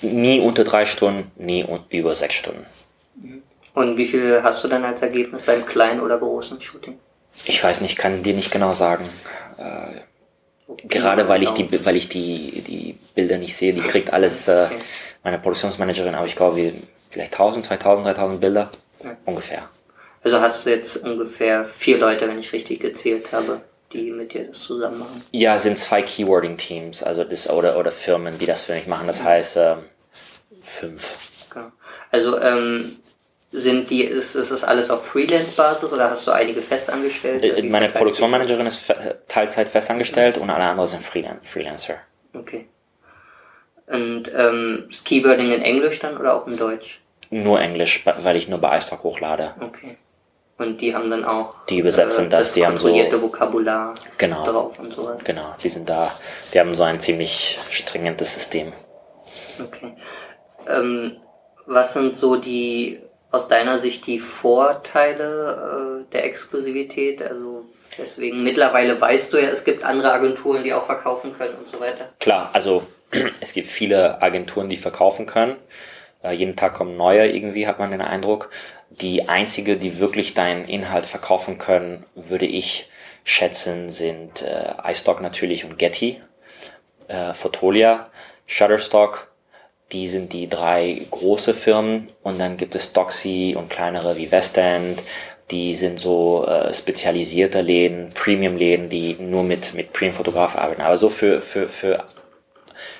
[0.00, 2.66] nie unter drei Stunden, nie über sechs Stunden.
[3.76, 6.98] Und wie viel hast du dann als Ergebnis beim kleinen oder großen Shooting?
[7.44, 9.04] Ich weiß nicht, kann dir nicht genau sagen.
[9.58, 10.00] Äh,
[10.66, 14.48] okay, gerade weil ich die, weil ich die, die Bilder nicht sehe, die kriegt alles
[14.48, 14.68] äh,
[15.22, 16.72] meine Produktionsmanagerin, aber ich glaube,
[17.10, 18.70] vielleicht 1000, 2000, 3000 Bilder
[19.04, 19.14] ja.
[19.26, 19.68] ungefähr.
[20.22, 23.60] Also hast du jetzt ungefähr vier Leute, wenn ich richtig gezählt habe,
[23.92, 25.22] die mit dir das zusammen machen?
[25.32, 29.06] Ja, es sind zwei Keywording-Teams, also das oder oder Firmen, die das für mich machen.
[29.06, 29.76] Das heißt äh,
[30.62, 31.18] fünf.
[31.50, 31.66] Okay.
[32.10, 32.96] Also ähm,
[33.50, 37.46] sind die, ist, ist das alles auf Freelance-Basis oder hast du einige festangestellte?
[37.46, 38.92] Äh, meine Produktionsmanagerin ist
[39.28, 41.96] Teilzeit festangestellt und alle anderen sind Freelancer.
[42.34, 42.68] Okay.
[43.86, 47.00] Und ähm, ist Keywording in Englisch dann oder auch in Deutsch?
[47.30, 49.54] Nur Englisch, weil ich nur bei iStock hochlade.
[49.60, 49.96] Okay.
[50.58, 54.44] Und die haben dann auch die übersetzen äh, das, das, die haben so Vokabular genau,
[54.44, 55.22] drauf und sowas.
[55.22, 56.10] Genau, die sind da,
[56.52, 58.72] die haben so ein ziemlich stringentes System.
[59.62, 59.96] Okay.
[60.66, 61.18] Ähm,
[61.66, 67.22] was sind so die aus deiner Sicht die Vorteile äh, der Exklusivität?
[67.22, 67.64] Also
[67.98, 71.80] deswegen mittlerweile weißt du ja, es gibt andere Agenturen, die auch verkaufen können und so
[71.80, 72.08] weiter.
[72.20, 72.86] Klar, also
[73.40, 75.56] es gibt viele Agenturen, die verkaufen können.
[76.22, 78.50] Äh, jeden Tag kommen neue irgendwie, hat man den Eindruck.
[78.90, 82.88] Die einzige, die wirklich deinen Inhalt verkaufen können, würde ich
[83.24, 86.20] schätzen, sind äh, iStock natürlich und Getty,
[87.08, 88.10] äh, Fotolia,
[88.46, 89.28] Shutterstock.
[89.92, 95.02] Die sind die drei große Firmen und dann gibt es Doxy und kleinere wie Westend.
[95.50, 100.82] Die sind so äh, spezialisierte Läden, Premium-Läden, die nur mit, mit Premium-Fotografen arbeiten.
[100.82, 102.04] Aber so für, für, für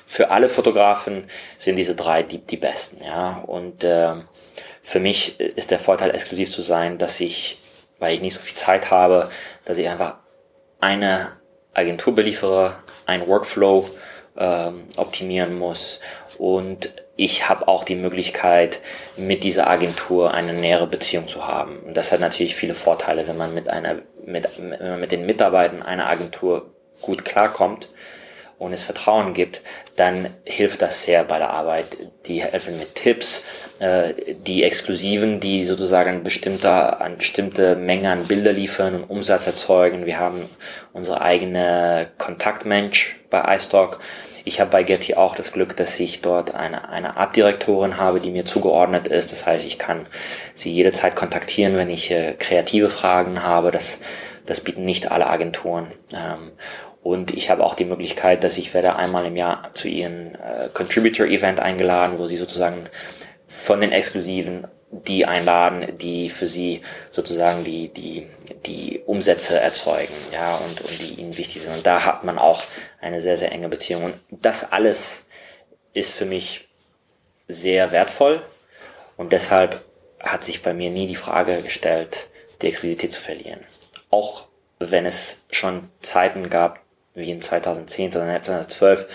[0.07, 3.43] für alle Fotografen sind diese drei die, die besten, ja.
[3.47, 4.15] Und äh,
[4.83, 7.59] für mich ist der Vorteil, exklusiv zu sein, dass ich,
[7.99, 9.29] weil ich nicht so viel Zeit habe,
[9.65, 10.19] dass ich einfach
[10.81, 11.33] eine
[11.75, 13.85] Agentur beliefere, ein Workflow
[14.39, 16.01] ähm, optimieren muss
[16.39, 18.81] und ich habe auch die Möglichkeit,
[19.17, 21.79] mit dieser Agentur eine nähere Beziehung zu haben.
[21.79, 25.25] Und das hat natürlich viele Vorteile, wenn man mit einer, mit, wenn man mit den
[25.25, 27.89] Mitarbeitern einer Agentur gut klarkommt
[28.59, 29.63] und es Vertrauen gibt,
[29.97, 31.87] dann hilft das sehr bei der Arbeit.
[32.27, 33.45] Die helfen mit Tipps,
[33.81, 40.07] äh, die Exklusiven, die sozusagen bestimmte, eine bestimmte Menge an Bilder liefern und Umsatz erzeugen.
[40.07, 40.49] Wir haben
[40.93, 44.01] unsere eigene Kontaktmensch bei iStock.
[44.49, 48.31] Ich habe bei Getty auch das Glück, dass ich dort eine, eine Artdirektorin habe, die
[48.31, 49.33] mir zugeordnet ist.
[49.33, 50.07] Das heißt, ich kann
[50.55, 53.73] sie jederzeit kontaktieren, wenn ich äh, kreative Fragen habe.
[53.73, 53.99] Das,
[54.47, 55.89] das bieten nicht alle Agenturen.
[56.15, 56.53] Ähm,
[57.03, 60.69] und ich habe auch die Möglichkeit, dass ich werde einmal im Jahr zu ihren äh,
[60.73, 62.85] Contributor-Event eingeladen, wo sie sozusagen
[63.49, 68.29] von den Exklusiven die einladen, die für sie sozusagen die, die,
[68.67, 71.75] die Umsätze erzeugen, ja, und, und die ihnen wichtig sind.
[71.75, 72.63] Und da hat man auch
[73.01, 74.05] eine sehr, sehr enge Beziehung.
[74.05, 75.27] Und das alles
[75.93, 76.69] ist für mich
[77.49, 78.43] sehr wertvoll.
[79.17, 79.85] Und deshalb
[80.21, 82.29] hat sich bei mir nie die Frage gestellt,
[82.63, 83.61] die Exklusivität zu verlieren.
[84.11, 84.47] Auch
[84.79, 86.81] wenn es schon Zeiten gab,
[87.15, 89.07] wie in 2010, 2012,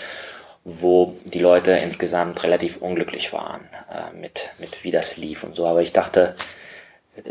[0.64, 5.66] wo die Leute insgesamt relativ unglücklich waren äh, mit, mit wie das lief und so.
[5.66, 6.34] Aber ich dachte,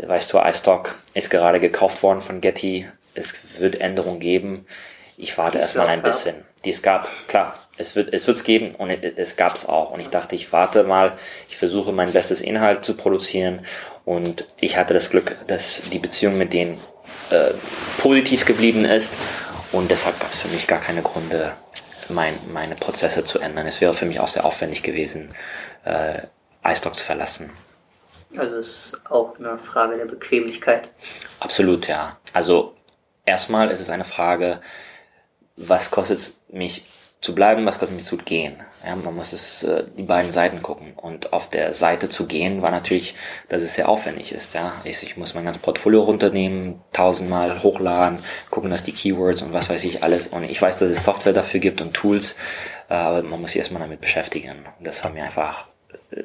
[0.00, 2.86] weißt du, iStock ist gerade gekauft worden von Getty.
[3.14, 4.66] Es wird Änderungen geben.
[5.16, 6.34] Ich warte erstmal ein bisschen.
[6.64, 9.90] Die es gab, klar, es wird es wird's geben und es gab es auch.
[9.90, 11.12] Und ich dachte, ich warte mal,
[11.48, 13.64] ich versuche mein bestes Inhalt zu produzieren.
[14.04, 16.80] Und ich hatte das Glück, dass die Beziehung mit denen
[17.30, 17.52] äh,
[17.98, 19.16] positiv geblieben ist
[19.72, 21.52] und deshalb gab es für mich gar keine Gründe,
[22.10, 23.66] mein, meine Prozesse zu ändern.
[23.66, 25.28] Es wäre für mich auch sehr aufwendig gewesen,
[25.84, 26.22] äh,
[26.64, 27.50] iStock zu verlassen.
[28.36, 30.88] Also es ist auch eine Frage der Bequemlichkeit.
[31.40, 32.16] Absolut, ja.
[32.32, 32.74] Also
[33.26, 34.60] erstmal ist es eine Frage,
[35.56, 36.84] was kostet es mich
[37.22, 38.56] zu bleiben, was kostet mich zu gehen.
[38.84, 40.92] Ja, man muss es äh, die beiden Seiten gucken.
[40.96, 43.14] Und auf der Seite zu gehen war natürlich,
[43.48, 44.54] dass es sehr aufwendig ist.
[44.54, 48.18] Ja, ich, ich muss mein ganzes Portfolio runternehmen, tausendmal hochladen,
[48.50, 50.26] gucken, dass die Keywords und was weiß ich alles.
[50.26, 52.34] Und ich weiß, dass es Software dafür gibt und Tools,
[52.90, 54.66] äh, aber man muss sich erstmal damit beschäftigen.
[54.80, 55.68] Das war mir einfach,
[56.10, 56.24] äh,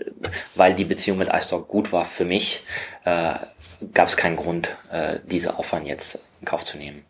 [0.55, 2.63] weil die Beziehung mit iStock gut war für mich,
[3.05, 3.36] äh,
[3.93, 7.05] gab es keinen Grund, äh, diese Aufwand jetzt in Kauf zu nehmen.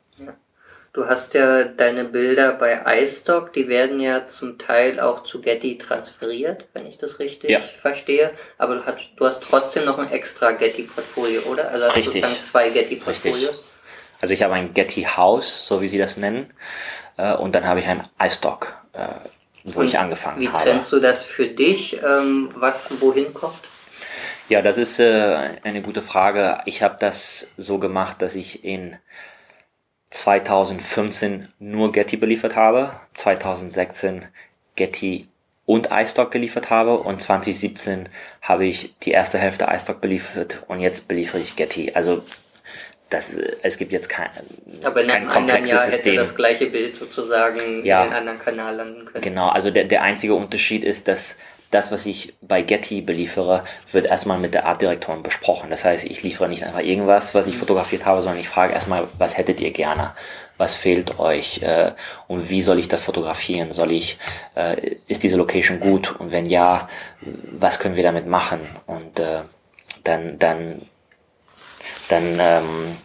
[0.98, 5.78] Du hast ja deine Bilder bei iStock, die werden ja zum Teil auch zu Getty
[5.78, 7.60] transferiert, wenn ich das richtig ja.
[7.60, 8.32] verstehe.
[8.58, 11.70] Aber du hast, du hast trotzdem noch ein extra Getty-Portfolio, oder?
[11.70, 12.24] Also hast richtig.
[12.24, 13.64] sozusagen zwei Getty-Portfolios.
[14.22, 16.52] Also ich habe ein Getty House, so wie sie das nennen,
[17.18, 19.06] äh, und dann habe ich ein iStock, äh,
[19.66, 20.66] wo und ich angefangen wie habe.
[20.66, 23.62] Wie trennst du das für dich, ähm, was wohin kommt?
[24.50, 26.62] Ja, das ist äh, eine gute Frage.
[26.66, 28.98] Ich habe das so gemacht, dass ich in
[30.10, 34.26] 2015 nur Getty beliefert habe, 2016
[34.76, 35.28] Getty
[35.66, 38.08] und iStock geliefert habe und 2017
[38.42, 41.92] habe ich die erste Hälfte iStock beliefert und jetzt beliefere ich Getty.
[41.94, 42.24] Also
[43.10, 44.30] das, es gibt jetzt kein,
[44.84, 46.12] Aber in kein einem komplexes anderen Jahr System.
[46.14, 48.02] hätte das gleiche Bild sozusagen Ja.
[48.04, 49.22] in einen anderen Kanal landen können.
[49.22, 51.38] Genau, also der, der einzige Unterschied ist, dass
[51.70, 55.70] das, was ich bei Getty beliefere, wird erstmal mit der Artdirektorin besprochen.
[55.70, 59.08] Das heißt, ich liefere nicht einfach irgendwas, was ich fotografiert habe, sondern ich frage erstmal,
[59.18, 60.14] was hättet ihr gerne?
[60.58, 61.62] Was fehlt euch?
[61.62, 61.92] Äh,
[62.28, 63.74] und wie soll ich das fotografieren?
[63.74, 64.18] Soll ich,
[64.56, 66.16] äh, ist diese Location gut?
[66.20, 66.88] Und wenn ja,
[67.52, 68.62] was können wir damit machen?
[68.86, 69.42] Und äh,
[70.04, 70.82] dann, dann,
[72.10, 72.98] dann ähm,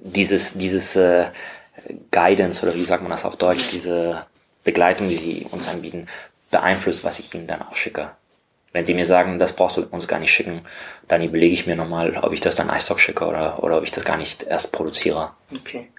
[0.00, 1.30] dieses, dieses äh,
[2.10, 4.26] Guidance oder wie sagt man das auf Deutsch, diese
[4.64, 6.06] Begleitung, die sie uns anbieten,
[6.52, 8.12] beeinflusst, was ich ihnen dann auch schicke.
[8.72, 10.62] Wenn sie mir sagen, das brauchst du uns gar nicht schicken,
[11.08, 13.90] dann überlege ich mir nochmal, ob ich das dann iStock schicke oder, oder ob ich
[13.90, 15.32] das gar nicht erst produziere.
[15.54, 15.90] Okay.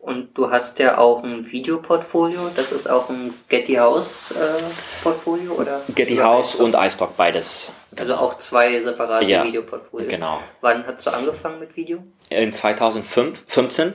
[0.00, 4.62] Und du hast ja auch ein Videoportfolio, das ist auch ein Getty House äh,
[5.02, 5.82] Portfolio oder?
[5.94, 6.64] Getty House iStock?
[6.64, 7.72] und iStock, beides.
[7.96, 10.08] Also auch zwei separate Ja, Videoportfolios.
[10.10, 10.40] genau.
[10.60, 12.02] Wann hast du angefangen mit Video?
[12.30, 13.94] in 2015.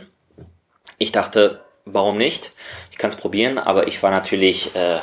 [0.97, 2.51] Ich dachte, warum nicht?
[2.91, 4.99] Ich kann es probieren, aber ich war natürlich, äh,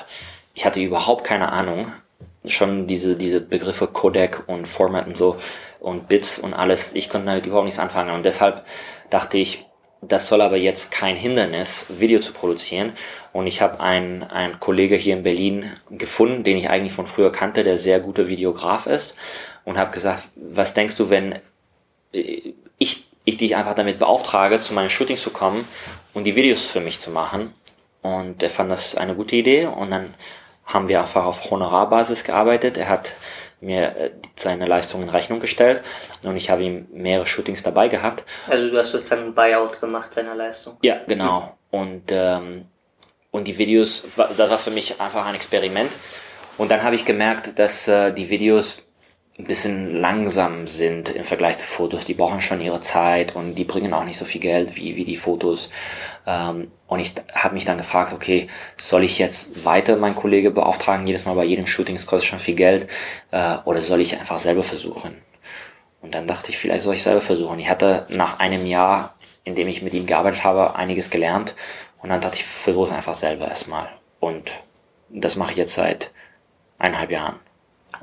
[0.60, 1.90] ich hatte überhaupt keine Ahnung.
[2.44, 5.36] Schon diese, diese Begriffe Codec und Format und so
[5.78, 8.14] und Bits und alles, ich konnte damit überhaupt nichts anfangen.
[8.14, 8.66] Und deshalb
[9.08, 9.64] dachte ich,
[10.02, 12.92] das soll aber jetzt kein Hindernis, Video zu produzieren.
[13.32, 17.32] Und ich habe einen, einen Kollege hier in Berlin gefunden, den ich eigentlich von früher
[17.32, 19.16] kannte, der sehr guter Videograf ist.
[19.64, 21.38] Und habe gesagt, was denkst du, wenn
[22.12, 25.66] ich, ich dich einfach damit beauftrage, zu meinen Shootings zu kommen
[26.12, 27.54] und die Videos für mich zu machen.
[28.02, 30.14] Und er fand das eine gute Idee und dann
[30.72, 32.78] haben wir einfach auf Honorarbasis gearbeitet.
[32.78, 33.14] Er hat
[33.60, 35.82] mir äh, seine Leistungen in Rechnung gestellt
[36.24, 38.24] und ich habe ihm mehrere Shootings dabei gehabt.
[38.48, 40.76] Also du hast sozusagen ein Buyout gemacht seiner Leistung.
[40.82, 41.56] Ja, genau.
[41.70, 42.66] Und, ähm,
[43.30, 44.04] und die Videos,
[44.36, 45.96] das war für mich einfach ein Experiment.
[46.58, 48.82] Und dann habe ich gemerkt, dass äh, die Videos
[49.40, 52.04] ein bisschen langsam sind im Vergleich zu Fotos.
[52.04, 55.04] Die brauchen schon ihre Zeit und die bringen auch nicht so viel Geld wie, wie
[55.04, 55.70] die Fotos.
[56.26, 61.06] Ähm, und ich habe mich dann gefragt, okay, soll ich jetzt weiter meinen Kollege beauftragen,
[61.06, 62.86] jedes Mal bei jedem Shooting, es kostet schon viel Geld,
[63.30, 65.16] äh, oder soll ich einfach selber versuchen?
[66.02, 67.58] Und dann dachte ich, vielleicht soll ich selber versuchen.
[67.58, 71.54] Ich hatte nach einem Jahr, in dem ich mit ihm gearbeitet habe, einiges gelernt.
[72.02, 73.88] Und dann dachte ich, versuche es einfach selber erstmal.
[74.18, 74.50] Und
[75.08, 76.10] das mache ich jetzt seit
[76.78, 77.40] eineinhalb Jahren.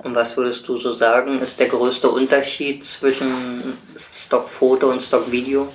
[0.04, 3.78] Und was würdest du so sagen, ist der größte Unterschied zwischen
[4.14, 5.68] Stockfoto und Stockvideo?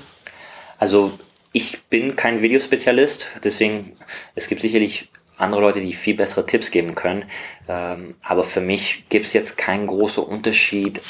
[0.78, 1.12] Also
[1.52, 3.96] ich bin kein Videospezialist, deswegen
[4.34, 7.24] es gibt sicherlich andere Leute, die viel bessere Tipps geben können.
[7.68, 11.00] Ähm, aber für mich gibt es jetzt keinen großen Unterschied,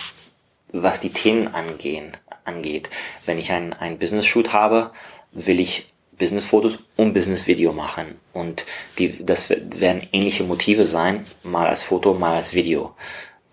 [0.73, 2.12] was die Themen angehen,
[2.45, 2.88] angeht.
[3.27, 4.93] Wenn ich ein, ein Business-Shoot habe,
[5.33, 5.92] will ich
[6.23, 8.21] Business-Fotos und Business-Video machen.
[8.33, 8.65] Und
[8.99, 12.95] die, das werden ähnliche Motive sein, mal als Foto, mal als Video.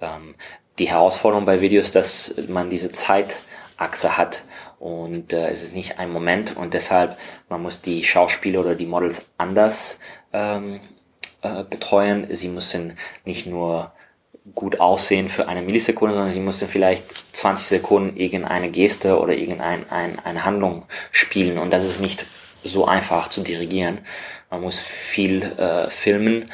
[0.02, 0.36] Ähm,
[0.78, 4.44] die Herausforderung bei Videos, ist, dass man diese Zeitachse hat
[4.78, 7.18] und äh, es ist nicht ein Moment und deshalb
[7.50, 10.00] man muss die Schauspieler oder die Models anders
[10.32, 10.80] ähm,
[11.42, 12.28] äh, betreuen.
[12.30, 12.94] Sie müssen
[13.26, 13.92] nicht nur
[14.56, 19.92] gut aussehen für eine Millisekunde, sondern sie müssen vielleicht 20 Sekunden irgendeine Geste oder irgendeine
[19.92, 22.26] ein, eine Handlung spielen und das ist nicht
[22.64, 24.00] so einfach zu dirigieren.
[24.50, 26.52] Man muss viel äh, filmen.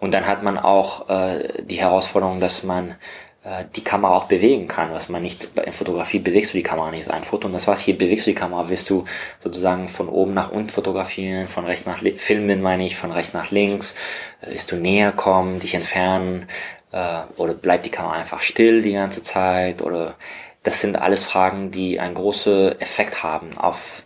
[0.00, 2.96] Und dann hat man auch äh, die Herausforderung, dass man
[3.42, 6.90] äh, die Kamera auch bewegen kann, was man nicht, in Fotografie bewegst du die Kamera
[6.90, 7.46] nicht, ist ein Foto.
[7.46, 9.04] Und das war's, hier bewegst du die Kamera, wirst du
[9.38, 13.50] sozusagen von oben nach unten fotografieren, von rechts nach filmen meine ich, von rechts nach
[13.50, 13.94] links,
[14.42, 16.46] äh, wirst du näher kommen, dich entfernen,
[16.92, 20.14] äh, oder bleibt die Kamera einfach still die ganze Zeit, oder
[20.62, 24.04] das sind alles Fragen, die einen großen Effekt haben auf,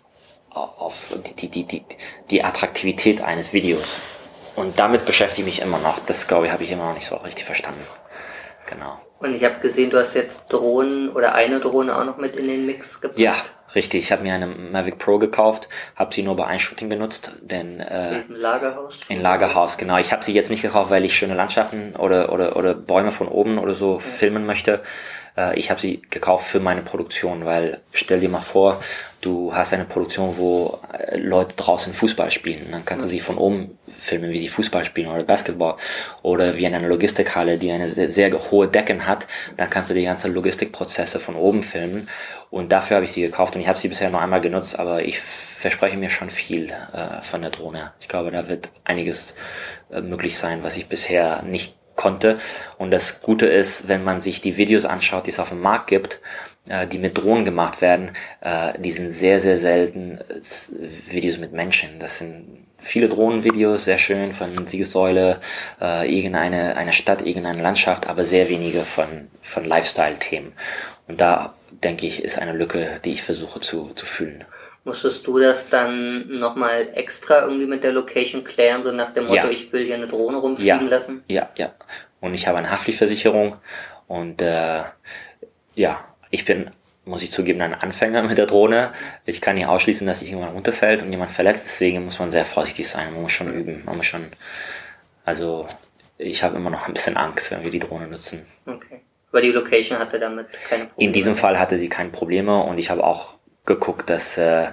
[0.54, 1.84] auf die, die, die,
[2.30, 3.96] die Attraktivität eines Videos.
[4.54, 5.98] Und damit beschäftige ich mich immer noch.
[6.06, 7.80] Das, glaube ich, habe ich immer noch nicht so richtig verstanden.
[8.68, 8.98] Genau.
[9.18, 12.48] Und ich habe gesehen, du hast jetzt Drohnen oder eine Drohne auch noch mit in
[12.48, 13.20] den Mix gepackt.
[13.20, 13.34] Ja,
[13.74, 14.02] richtig.
[14.04, 17.78] Ich habe mir eine Mavic Pro gekauft, habe sie nur bei einem Shooting benutzt, denn
[17.80, 19.00] äh, In Lagerhaus.
[19.08, 19.96] in Lagerhaus, genau.
[19.98, 23.28] Ich habe sie jetzt nicht gekauft, weil ich schöne Landschaften oder, oder, oder Bäume von
[23.28, 24.82] oben oder so filmen möchte.
[25.36, 28.80] Äh, ich habe sie gekauft für meine Produktion, weil stell dir mal vor,
[29.20, 32.70] du hast eine Produktion, wo äh, Leute draußen Fußball spielen.
[32.70, 35.76] Dann kannst du sie von oben filmen, wie sie Fußball spielen oder Basketball.
[36.22, 39.26] Oder wie in einer Logistikhalle, die eine sehr, sehr hohe Decken hat.
[39.56, 42.08] Dann kannst du die ganzen Logistikprozesse von oben filmen.
[42.50, 45.02] Und dafür habe ich sie gekauft und ich habe sie bisher nur einmal genutzt, aber
[45.02, 47.92] ich verspreche mir schon viel äh, von der Drohne.
[47.98, 49.34] Ich glaube, da wird einiges
[49.90, 52.38] äh, möglich sein, was ich bisher nicht konnte.
[52.78, 55.88] Und das Gute ist, wenn man sich die Videos anschaut, die es auf dem Markt
[55.88, 56.20] gibt,
[56.68, 61.52] äh, die mit Drohnen gemacht werden, äh, die sind sehr, sehr selten äh, Videos mit
[61.52, 61.98] Menschen.
[61.98, 65.40] Das sind viele Drohnenvideos, sehr schön von Siegessäule,
[65.80, 70.52] äh, irgendeine eine Stadt, irgendeine Landschaft, aber sehr wenige von, von Lifestyle-Themen.
[71.06, 74.44] Und da denke ich, ist eine Lücke, die ich versuche zu, zu füllen.
[74.84, 79.36] Musstest du das dann nochmal extra irgendwie mit der Location klären, so nach dem Motto,
[79.36, 79.48] Ja.
[79.50, 81.22] ich will hier eine Drohne rumfliegen Ja, lassen?
[81.28, 81.72] ja, ja.
[82.20, 83.56] Und ich habe eine Haftpflichtversicherung
[84.08, 84.82] und äh,
[85.74, 86.70] ja, ich bin,
[87.04, 88.92] muss ich zugeben, ein Anfänger mit der Drohne.
[89.24, 92.44] Ich kann nicht ausschließen, dass sich irgendwann runterfällt und jemand verletzt, deswegen muss man sehr
[92.44, 93.12] vorsichtig sein.
[93.12, 94.26] Man muss schon üben, man muss schon,
[95.24, 95.66] also
[96.18, 98.46] ich habe immer noch ein bisschen Angst, wenn wir die Drohne nutzen.
[98.66, 99.00] Okay.
[99.30, 101.06] Aber die Location hatte damit keine Probleme.
[101.08, 104.68] In diesem Fall hatte sie keine Probleme und ich habe auch geguckt, dass äh,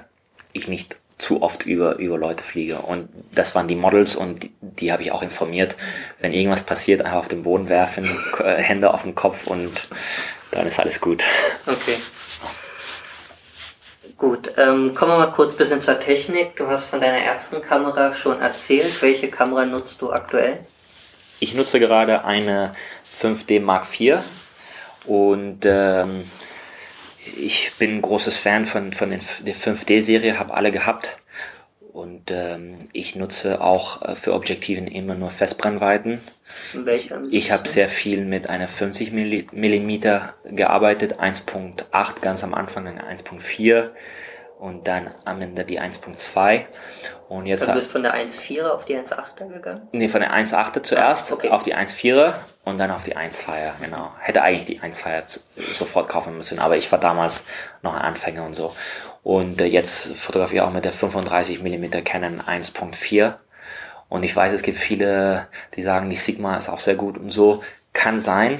[0.53, 2.77] ich nicht zu oft über, über Leute fliege.
[2.77, 5.75] Und das waren die Models und die, die habe ich auch informiert.
[6.19, 8.09] Wenn irgendwas passiert, einfach auf den Boden werfen,
[8.39, 9.89] äh, Hände auf den Kopf und
[10.51, 11.23] dann ist alles gut.
[11.67, 11.97] Okay.
[14.17, 16.57] Gut, ähm, kommen wir mal kurz ein bisschen zur Technik.
[16.57, 19.01] Du hast von deiner ersten Kamera schon erzählt.
[19.01, 20.59] Welche Kamera nutzt du aktuell?
[21.39, 22.73] Ich nutze gerade eine
[23.09, 24.17] 5D Mark IV
[25.05, 26.25] und ähm,
[27.37, 31.17] ich bin ein großes Fan von, von den, der 5D-Serie, habe alle gehabt.
[31.91, 36.21] Und ähm, ich nutze auch äh, für Objektiven immer nur Festbrennweiten.
[36.73, 37.21] Welche?
[37.31, 42.99] Ich habe sehr viel mit einer 50 Milli- Millimeter gearbeitet, 1.8 ganz am Anfang, dann
[42.99, 43.89] 1.4
[44.59, 46.65] und dann am Ende die 1.2.
[47.29, 49.87] Und jetzt Du bist von der 1.4er auf die 1.8er gegangen?
[49.91, 51.49] Nee, von der 1.8 zuerst Ah, okay.
[51.49, 52.33] auf die 1.4
[52.65, 54.11] und dann auf die 1.2er, genau.
[54.19, 57.45] Hätte eigentlich die 1.2er z- sofort kaufen müssen, aber ich war damals
[57.81, 58.75] noch ein Anfänger und so.
[59.23, 63.35] Und äh, jetzt fotografiere ich auch mit der 35 mm Canon 1.4
[64.09, 67.29] und ich weiß, es gibt viele, die sagen, die Sigma ist auch sehr gut und
[67.29, 67.63] so.
[67.93, 68.59] Kann sein.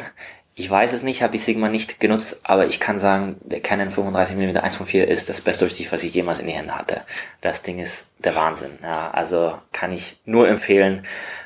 [0.60, 3.90] Ich weiß es nicht, habe die Sigma nicht genutzt, aber ich kann sagen, der Canon
[3.90, 7.04] 35 mm 1.4 ist das beste Objektiv, was ich jemals in die Hände hatte.
[7.40, 8.78] Das Ding ist der Wahnsinn.
[8.84, 11.06] Ja, also kann ich nur empfehlen,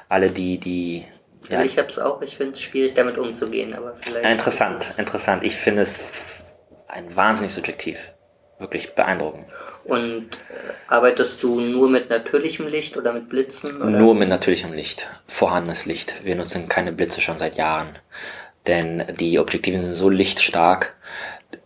[0.10, 1.06] alle die, die
[1.48, 2.24] ja, Also ich habe es auch.
[2.24, 4.26] Ich finde es schwierig, damit umzugehen, aber vielleicht...
[4.26, 5.44] interessant, interessant.
[5.44, 6.38] Ich finde es
[6.88, 8.14] ein wahnsinnig subjektiv.
[8.58, 9.48] Wirklich beeindruckend.
[9.84, 13.78] Und äh, arbeitest du nur mit natürlichem Licht oder mit Blitzen?
[13.78, 13.92] Oder?
[13.92, 16.24] Nur mit natürlichem Licht, vorhandenes Licht.
[16.24, 17.90] Wir nutzen keine Blitze schon seit Jahren.
[18.68, 20.96] Denn die Objektive sind so lichtstark.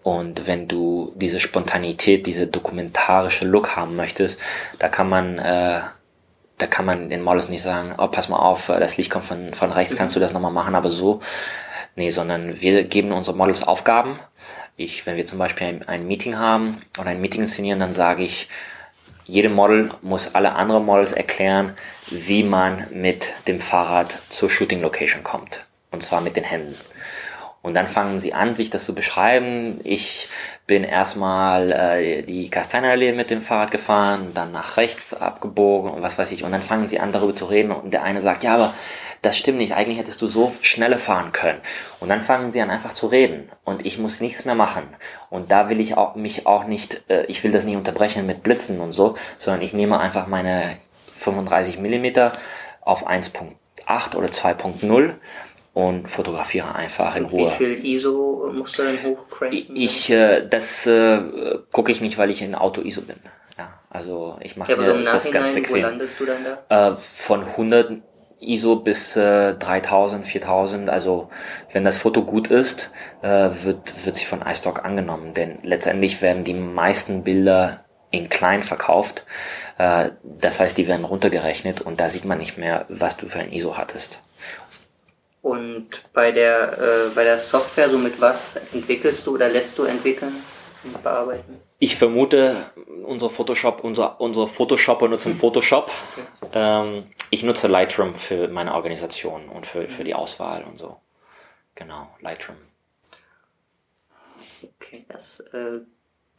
[0.03, 4.39] Und wenn du diese Spontanität, diese dokumentarische Look haben möchtest,
[4.79, 5.81] da kann man, äh,
[6.57, 9.25] da kann man den Models nicht sagen, oh, pass mal auf, äh, das Licht kommt
[9.25, 11.19] von, von rechts, kannst du das nochmal machen, aber so.
[11.95, 14.19] Nee, sondern wir geben unsere Models Aufgaben.
[14.77, 18.23] Ich, wenn wir zum Beispiel ein, ein Meeting haben oder ein Meeting inszenieren, dann sage
[18.23, 18.47] ich,
[19.25, 21.73] jede Model muss alle anderen Models erklären,
[22.09, 25.65] wie man mit dem Fahrrad zur Shooting Location kommt.
[25.91, 26.75] Und zwar mit den Händen.
[27.67, 29.81] Und dann fangen sie an, sich das zu beschreiben.
[29.83, 30.29] Ich
[30.67, 36.17] bin erstmal äh, die Kasteinerallee mit dem Fahrrad gefahren, dann nach rechts abgebogen und was
[36.17, 36.45] weiß ich.
[36.45, 37.73] Und dann fangen sie an, darüber zu reden.
[37.73, 38.73] Und der eine sagt, ja, aber
[39.21, 39.73] das stimmt nicht.
[39.73, 41.59] Eigentlich hättest du so schneller fahren können.
[41.99, 43.49] Und dann fangen sie an, einfach zu reden.
[43.65, 44.83] Und ich muss nichts mehr machen.
[45.29, 48.43] Und da will ich auch, mich auch nicht, äh, ich will das nicht unterbrechen mit
[48.43, 50.77] Blitzen und so, sondern ich nehme einfach meine
[51.15, 52.31] 35 Millimeter
[52.79, 55.15] auf 1.8 oder 2.0
[55.77, 57.51] und fotografiere einfach in Wie Ruhe.
[57.51, 59.75] viel ISO musst du denn hochcranken?
[59.75, 61.19] Ich, äh, das äh,
[61.71, 63.17] gucke ich nicht, weil ich in Auto-ISO bin.
[63.59, 65.81] Ja, also ich mache ja, mir das ganz Nachhinein, wo bequem.
[65.83, 66.93] landest du dann da?
[66.93, 67.91] Äh, von 100
[68.39, 70.89] ISO bis äh, 3000, 4000.
[70.89, 71.29] Also
[71.71, 72.89] wenn das Foto gut ist,
[73.21, 75.35] äh, wird, wird sich von iStock angenommen.
[75.35, 79.25] Denn letztendlich werden die meisten Bilder in klein verkauft.
[79.77, 83.39] Äh, das heißt, die werden runtergerechnet und da sieht man nicht mehr, was du für
[83.39, 84.23] ein ISO hattest.
[85.47, 89.83] Und bei der, äh, bei der Software, so mit was entwickelst du oder lässt du
[89.83, 90.35] entwickeln
[90.83, 91.61] und bearbeiten?
[91.79, 92.69] Ich vermute,
[93.05, 95.89] unsere Photoshop, unser, unsere Photoshopper nutzen Photoshop.
[96.51, 100.97] Ähm, ich nutze Lightroom für meine Organisation und für, für die Auswahl und so.
[101.75, 102.57] Genau, Lightroom.
[104.81, 105.79] Okay, das äh,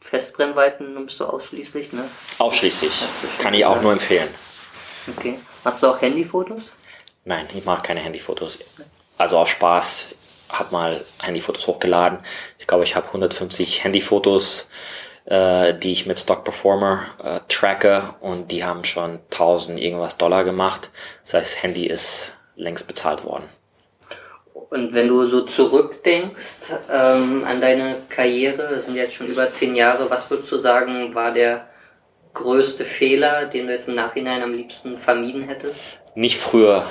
[0.01, 2.07] Festbrennweiten nimmst du ausschließlich, ne?
[2.37, 3.07] Ausschließlich.
[3.39, 4.29] Kann ich auch nur empfehlen.
[5.17, 5.39] Okay.
[5.65, 6.71] Hast du auch Handyfotos?
[7.25, 8.59] Nein, ich mache keine Handyfotos.
[9.19, 10.15] Also aus Spaß
[10.49, 12.19] habe mal Handyfotos hochgeladen.
[12.57, 14.67] Ich glaube, ich habe 150 Handyfotos,
[15.25, 20.45] äh, die ich mit Stock Performer äh, tracke und die haben schon 1000 irgendwas Dollar
[20.45, 20.89] gemacht.
[21.25, 23.43] Das heißt, Handy ist längst bezahlt worden.
[24.53, 29.75] Und wenn du so zurückdenkst ähm, an deine Karriere, das sind jetzt schon über zehn
[29.75, 31.67] Jahre, was würdest du sagen, war der
[32.33, 35.99] größte Fehler, den du jetzt im Nachhinein am liebsten vermieden hättest?
[36.15, 36.85] Nicht früher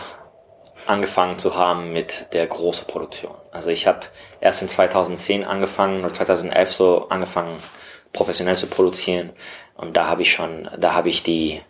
[0.88, 3.34] angefangen zu haben mit der großen Produktion.
[3.52, 4.00] Also ich habe
[4.40, 7.56] erst in 2010 angefangen oder 2011 so angefangen
[8.12, 9.32] professionell zu produzieren
[9.76, 11.60] und da habe ich schon, da habe ich die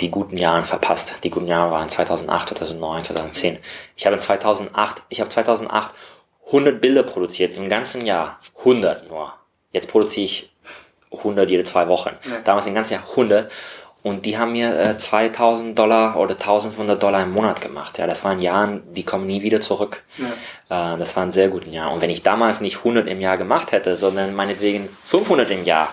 [0.00, 1.24] die guten Jahren verpasst.
[1.24, 3.58] Die guten Jahre waren 2008, 2009, 2010.
[3.96, 5.92] Ich habe in 2008, ich habe 2008
[6.46, 8.38] 100 Bilder produziert im ganzen Jahr.
[8.58, 9.32] 100 nur.
[9.72, 10.52] Jetzt produziere ich
[11.12, 12.10] 100 jede zwei Wochen.
[12.28, 12.40] Ja.
[12.40, 13.50] Damals im ganzen Jahr 100.
[14.06, 17.98] Und die haben mir äh, 2000 Dollar oder 1500 Dollar im Monat gemacht.
[17.98, 20.04] Ja, das waren Jahren, die kommen nie wieder zurück.
[20.68, 20.94] Ja.
[20.94, 21.92] Äh, das war ein sehr guten Jahr.
[21.92, 25.92] Und wenn ich damals nicht 100 im Jahr gemacht hätte, sondern meinetwegen 500 im Jahr,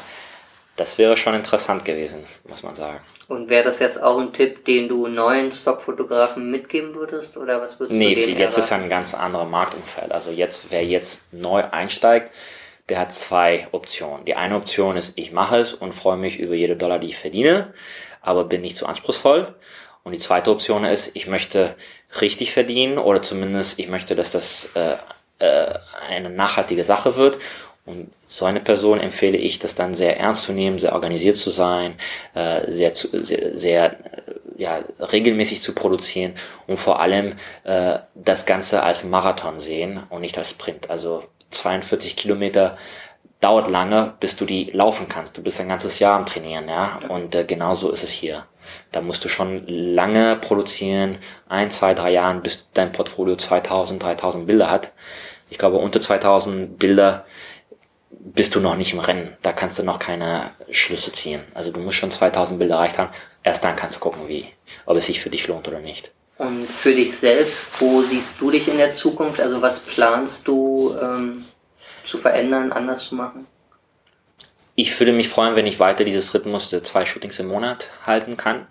[0.75, 2.99] das wäre schon interessant gewesen, muss man sagen.
[3.29, 7.35] Und wäre das jetzt auch ein Tipp, den du neuen Stockfotografen mitgeben würdest?
[7.35, 10.11] Oder was würdest nee, du Nee, jetzt ist ein ganz anderer Marktumfeld.
[10.11, 12.29] Also jetzt, wer jetzt neu einsteigt,
[12.89, 14.25] der hat zwei Optionen.
[14.25, 17.17] Die eine Option ist, ich mache es und freue mich über jede Dollar, die ich
[17.17, 17.73] verdiene,
[18.21, 19.55] aber bin nicht zu anspruchsvoll.
[20.03, 21.75] Und die zweite Option ist, ich möchte
[22.19, 24.95] richtig verdienen oder zumindest ich möchte, dass das äh,
[25.39, 25.79] äh,
[26.09, 27.37] eine nachhaltige Sache wird
[27.85, 31.49] und so eine Person empfehle ich, das dann sehr ernst zu nehmen, sehr organisiert zu
[31.49, 31.95] sein,
[32.33, 36.33] äh, sehr, sehr, sehr äh, ja, regelmäßig zu produzieren
[36.67, 40.89] und vor allem äh, das Ganze als Marathon sehen und nicht als Sprint.
[40.89, 41.23] Also
[41.53, 42.77] 42 Kilometer
[43.43, 45.37] dauert lange, bis du die laufen kannst.
[45.37, 46.99] Du bist ein ganzes Jahr am Trainieren, ja.
[47.09, 48.45] Und äh, genauso ist es hier.
[48.91, 51.17] Da musst du schon lange produzieren,
[51.49, 54.93] ein, zwei, drei Jahren, bis dein Portfolio 2000, 3000 Bilder hat.
[55.49, 57.25] Ich glaube, unter 2000 Bilder
[58.09, 59.35] bist du noch nicht im Rennen.
[59.41, 61.41] Da kannst du noch keine Schlüsse ziehen.
[61.53, 63.11] Also du musst schon 2000 Bilder erreicht haben.
[63.43, 64.47] Erst dann kannst du gucken, wie,
[64.85, 66.11] ob es sich für dich lohnt oder nicht.
[66.37, 69.39] Und für dich selbst, wo siehst du dich in der Zukunft?
[69.39, 71.45] Also was planst du ähm,
[72.03, 73.47] zu verändern, anders zu machen?
[74.75, 78.37] Ich würde mich freuen, wenn ich weiter dieses Rhythmus der zwei Shootings im Monat halten
[78.37, 78.67] kann.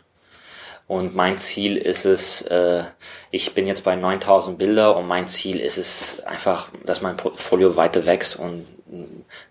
[0.88, 2.82] Und mein Ziel ist es, äh,
[3.30, 7.76] ich bin jetzt bei 9000 Bilder und mein Ziel ist es einfach, dass mein Portfolio
[7.76, 8.66] weiter wächst und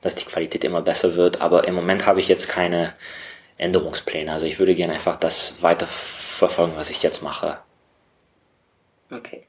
[0.01, 1.41] dass die Qualität immer besser wird.
[1.41, 2.93] Aber im Moment habe ich jetzt keine
[3.57, 4.31] Änderungspläne.
[4.31, 7.57] Also ich würde gerne einfach das weiter verfolgen, was ich jetzt mache.
[9.11, 9.47] Okay.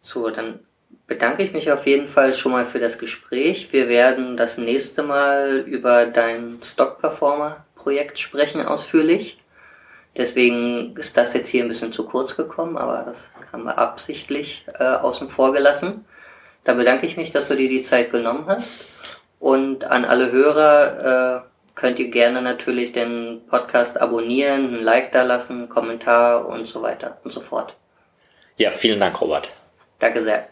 [0.00, 0.60] So, dann
[1.06, 3.72] bedanke ich mich auf jeden Fall schon mal für das Gespräch.
[3.72, 9.38] Wir werden das nächste Mal über dein Stock Performer Projekt sprechen ausführlich.
[10.16, 14.64] Deswegen ist das jetzt hier ein bisschen zu kurz gekommen, aber das haben wir absichtlich
[14.78, 16.04] äh, außen vor gelassen.
[16.62, 18.86] Da bedanke ich mich, dass du dir die Zeit genommen hast.
[19.40, 25.24] Und an alle Hörer äh, könnt ihr gerne natürlich den Podcast abonnieren, ein Like da
[25.24, 27.76] lassen, Kommentar und so weiter und so fort.
[28.56, 29.48] Ja, vielen Dank, Robert.
[29.98, 30.48] Danke sehr.